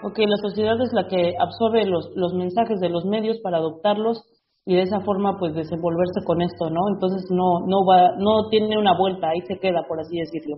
Ok, 0.04 0.20
la 0.20 0.38
sociedad 0.50 0.80
es 0.80 0.94
la 0.94 1.08
que 1.08 1.34
absorbe 1.40 1.86
los, 1.86 2.12
los 2.16 2.34
mensajes 2.36 2.80
de 2.80 2.90
los 2.90 3.06
medios 3.06 3.40
para 3.42 3.58
adoptarlos 3.58 4.24
y 4.66 4.76
de 4.76 4.84
esa 4.84 5.00
forma 5.02 5.38
pues 5.40 5.56
desenvolverse 5.56 6.24
con 6.26 6.42
esto, 6.42 6.70
¿no? 6.70 6.82
Entonces 6.94 7.24
no 7.32 7.66
no 7.66 7.86
va 7.86 8.16
no 8.18 8.50
tiene 8.50 8.78
una 8.78 8.96
vuelta, 8.98 9.30
ahí 9.30 9.42
se 9.48 9.58
queda 9.60 9.84
por 9.88 10.00
así 10.00 10.18
decirlo. 10.18 10.58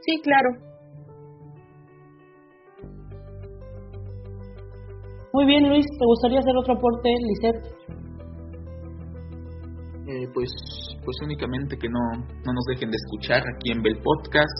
Sí, 0.00 0.20
claro. 0.22 0.71
Muy 5.32 5.46
bien, 5.46 5.66
Luis, 5.66 5.86
¿te 5.86 6.04
gustaría 6.04 6.40
hacer 6.40 6.52
otro 6.60 6.74
aporte, 6.74 7.08
Lisette? 7.08 7.64
Eh, 10.04 10.28
pues, 10.34 10.50
pues 11.02 11.16
únicamente 11.24 11.78
que 11.78 11.88
no, 11.88 12.20
no 12.20 12.52
nos 12.52 12.64
dejen 12.68 12.90
de 12.90 12.98
escuchar 13.00 13.40
aquí 13.40 13.72
en 13.72 13.80
Bell 13.80 13.96
Podcast, 14.04 14.52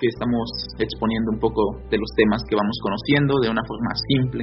que 0.00 0.08
estamos 0.10 0.42
exponiendo 0.78 1.30
un 1.30 1.38
poco 1.38 1.62
de 1.88 1.98
los 1.98 2.10
temas 2.16 2.42
que 2.50 2.56
vamos 2.56 2.76
conociendo 2.82 3.38
de 3.38 3.50
una 3.50 3.62
forma 3.62 3.92
simple, 4.10 4.42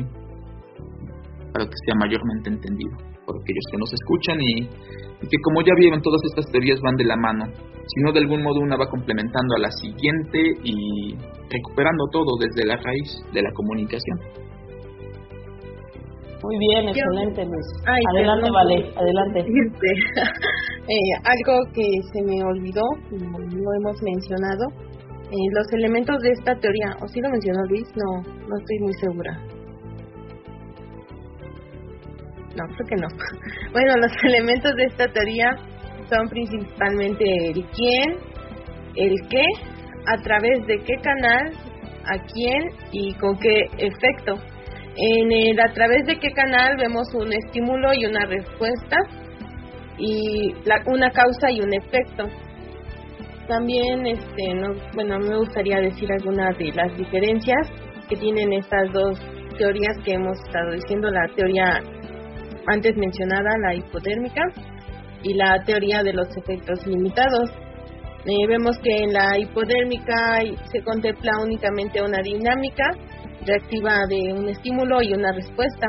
para 1.52 1.66
que 1.68 1.76
sea 1.84 1.96
mayormente 2.00 2.56
entendido 2.56 2.96
por 3.28 3.36
aquellos 3.36 3.66
que 3.70 3.78
nos 3.84 3.92
escuchan 3.92 4.40
y, 4.40 4.64
y 4.64 5.26
que 5.28 5.38
como 5.44 5.60
ya 5.60 5.76
vieron 5.76 6.02
todas 6.02 6.22
estas 6.24 6.48
teorías 6.56 6.80
van 6.80 6.96
de 6.96 7.04
la 7.04 7.18
mano, 7.18 7.52
sino 8.00 8.14
de 8.14 8.20
algún 8.20 8.44
modo 8.44 8.62
una 8.62 8.78
va 8.78 8.88
complementando 8.88 9.56
a 9.58 9.60
la 9.60 9.72
siguiente 9.72 10.40
y 10.64 11.20
recuperando 11.52 12.08
todo 12.14 12.40
desde 12.40 12.64
la 12.64 12.78
raíz 12.78 13.12
de 13.34 13.42
la 13.44 13.52
comunicación. 13.52 14.48
Muy 16.42 16.58
bien, 16.58 16.88
excelente, 16.88 17.46
Luis. 17.46 17.68
Ay, 17.86 18.02
adelante, 18.14 18.44
perdón. 18.44 18.54
vale, 18.54 18.94
adelante. 18.96 19.40
Este, 19.40 19.88
eh, 20.88 21.12
algo 21.24 21.60
que 21.74 21.86
se 22.14 22.22
me 22.24 22.44
olvidó, 22.44 22.84
no 23.12 23.40
lo 23.40 23.74
hemos 23.80 24.02
mencionado, 24.02 24.66
eh, 25.32 25.50
los 25.52 25.74
elementos 25.74 26.18
de 26.22 26.32
esta 26.32 26.56
teoría, 26.56 26.96
o 27.04 27.08
sí 27.08 27.20
lo 27.22 27.30
mencionó 27.30 27.64
Luis, 27.66 27.88
no, 27.96 28.22
no 28.24 28.58
estoy 28.58 28.80
muy 28.80 28.94
segura. 28.94 29.38
No, 32.56 32.66
creo 32.76 32.88
que 32.88 32.96
no. 32.96 33.08
Bueno, 33.72 33.94
los 33.98 34.12
elementos 34.24 34.76
de 34.76 34.86
esta 34.86 35.08
teoría 35.08 35.50
son 36.10 36.28
principalmente 36.30 37.24
el 37.50 37.66
quién, 37.68 38.16
el 38.96 39.16
qué, 39.30 39.46
a 40.08 40.18
través 40.24 40.66
de 40.66 40.78
qué 40.84 40.96
canal, 41.04 41.54
a 42.06 42.18
quién 42.34 42.64
y 42.92 43.14
con 43.16 43.38
qué 43.38 43.66
efecto. 43.78 44.36
En 44.96 45.32
el 45.32 45.60
a 45.60 45.72
través 45.74 46.06
de 46.06 46.20
qué 46.20 46.32
canal 46.32 46.76
vemos 46.78 47.08
un 47.14 47.32
estímulo 47.32 47.94
y 47.94 48.06
una 48.06 48.26
respuesta 48.26 48.98
y 49.98 50.54
la- 50.66 50.84
una 50.88 51.10
causa 51.12 51.52
y 51.52 51.62
un 51.62 51.74
efecto. 51.74 52.26
También, 53.48 54.06
este, 54.06 54.54
no, 54.56 54.74
bueno, 54.94 55.20
me 55.20 55.38
gustaría 55.38 55.80
decir 55.80 56.10
algunas 56.12 56.58
de 56.58 56.72
las 56.74 56.96
diferencias 56.98 57.68
que 58.08 58.16
tienen 58.16 58.54
estas 58.54 58.92
dos 58.94 59.20
teorías 59.58 59.98
que 60.04 60.14
hemos 60.14 60.38
estado 60.40 60.72
diciendo, 60.72 61.10
la 61.10 61.28
teoría 61.36 61.82
antes 62.68 62.96
mencionada, 62.96 63.50
la 63.62 63.74
hipodérmica, 63.76 64.42
y 65.24 65.34
la 65.34 65.62
teoría 65.66 66.02
de 66.04 66.14
los 66.14 66.28
efectos 66.38 66.86
limitados. 66.88 67.50
Eh, 68.26 68.48
vemos 68.48 68.78
que 68.80 69.04
en 69.04 69.14
la 69.14 69.38
hipodérmica 69.38 70.40
se 70.72 70.82
contempla 70.84 71.32
únicamente 71.44 72.02
una 72.02 72.22
dinámica 72.22 72.86
reactiva 73.46 74.06
de 74.08 74.34
un 74.34 74.50
estímulo 74.50 75.02
y 75.02 75.14
una 75.14 75.32
respuesta. 75.32 75.88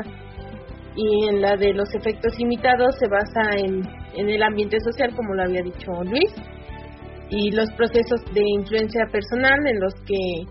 Y 0.95 1.27
en 1.29 1.41
la 1.41 1.55
de 1.55 1.73
los 1.73 1.93
efectos 1.95 2.37
limitados 2.37 2.95
se 2.99 3.07
basa 3.07 3.57
en, 3.57 3.81
en 4.15 4.29
el 4.29 4.43
ambiente 4.43 4.77
social, 4.79 5.15
como 5.15 5.33
lo 5.33 5.43
había 5.43 5.61
dicho 5.61 5.91
Luis, 6.03 6.33
y 7.29 7.51
los 7.51 7.71
procesos 7.77 8.21
de 8.33 8.41
influencia 8.59 9.05
personal 9.11 9.57
en 9.67 9.79
los 9.79 9.93
que 10.05 10.43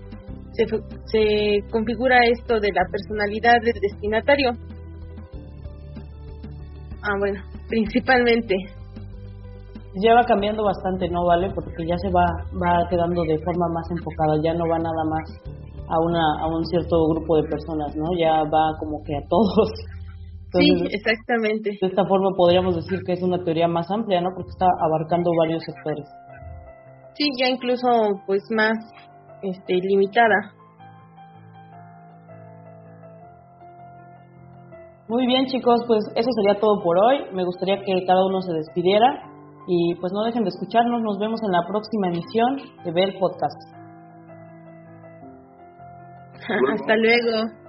se, 0.53 0.65
se 1.05 1.71
configura 1.71 2.19
esto 2.25 2.59
de 2.59 2.73
la 2.73 2.83
personalidad 2.91 3.61
del 3.63 3.81
destinatario. 3.81 4.51
Ah, 7.03 7.17
bueno, 7.19 7.41
principalmente. 7.69 8.55
Ya 10.05 10.15
va 10.15 10.25
cambiando 10.25 10.63
bastante, 10.63 11.09
¿no, 11.09 11.27
Vale? 11.27 11.51
Porque 11.55 11.85
ya 11.87 11.97
se 11.99 12.09
va, 12.11 12.25
va 12.55 12.89
quedando 12.89 13.23
de 13.23 13.39
forma 13.39 13.67
más 13.75 13.91
enfocada, 13.91 14.41
ya 14.43 14.55
no 14.55 14.65
va 14.69 14.79
nada 14.79 15.05
más 15.11 15.50
a, 15.91 15.99
una, 16.01 16.23
a 16.41 16.47
un 16.47 16.65
cierto 16.65 16.97
grupo 17.09 17.37
de 17.37 17.49
personas, 17.49 17.95
¿no? 17.97 18.07
Ya 18.19 18.45
va 18.45 18.79
como 18.79 19.03
que 19.05 19.17
a 19.17 19.27
todos. 19.29 19.71
Sí, 20.53 20.67
exactamente. 20.91 21.71
de 21.81 21.87
esta 21.87 22.05
forma 22.07 22.31
podríamos 22.37 22.75
decir 22.75 22.99
que 23.07 23.13
es 23.13 23.23
una 23.23 23.43
teoría 23.45 23.69
más 23.69 23.89
amplia, 23.91 24.21
¿no? 24.21 24.31
Porque 24.35 24.51
está 24.51 24.67
abarcando 24.81 25.31
varios 25.39 25.63
sectores. 25.63 26.09
Sí, 27.15 27.29
ya 27.39 27.49
incluso 27.49 27.87
pues 28.27 28.43
más 28.51 28.77
este 29.43 29.75
limitada. 29.75 30.55
Muy 35.09 35.27
bien, 35.27 35.47
chicos, 35.47 35.83
pues 35.87 36.05
eso 36.15 36.29
sería 36.37 36.61
todo 36.61 36.83
por 36.83 36.97
hoy. 36.99 37.33
Me 37.33 37.45
gustaría 37.45 37.83
que 37.83 38.07
cada 38.07 38.25
uno 38.27 38.41
se 38.43 38.53
despidiera 38.53 39.23
y 39.67 39.95
pues 40.01 40.13
no 40.13 40.25
dejen 40.25 40.45
de 40.45 40.51
escucharnos. 40.51 41.03
Nos 41.03 41.19
vemos 41.19 41.41
en 41.43 41.53
la 41.53 41.67
próxima 41.67 42.09
emisión 42.09 42.57
de 42.85 42.93
Bell 42.93 43.19
Podcast. 43.19 43.80
Hasta 46.51 46.97
luego. 46.97 47.60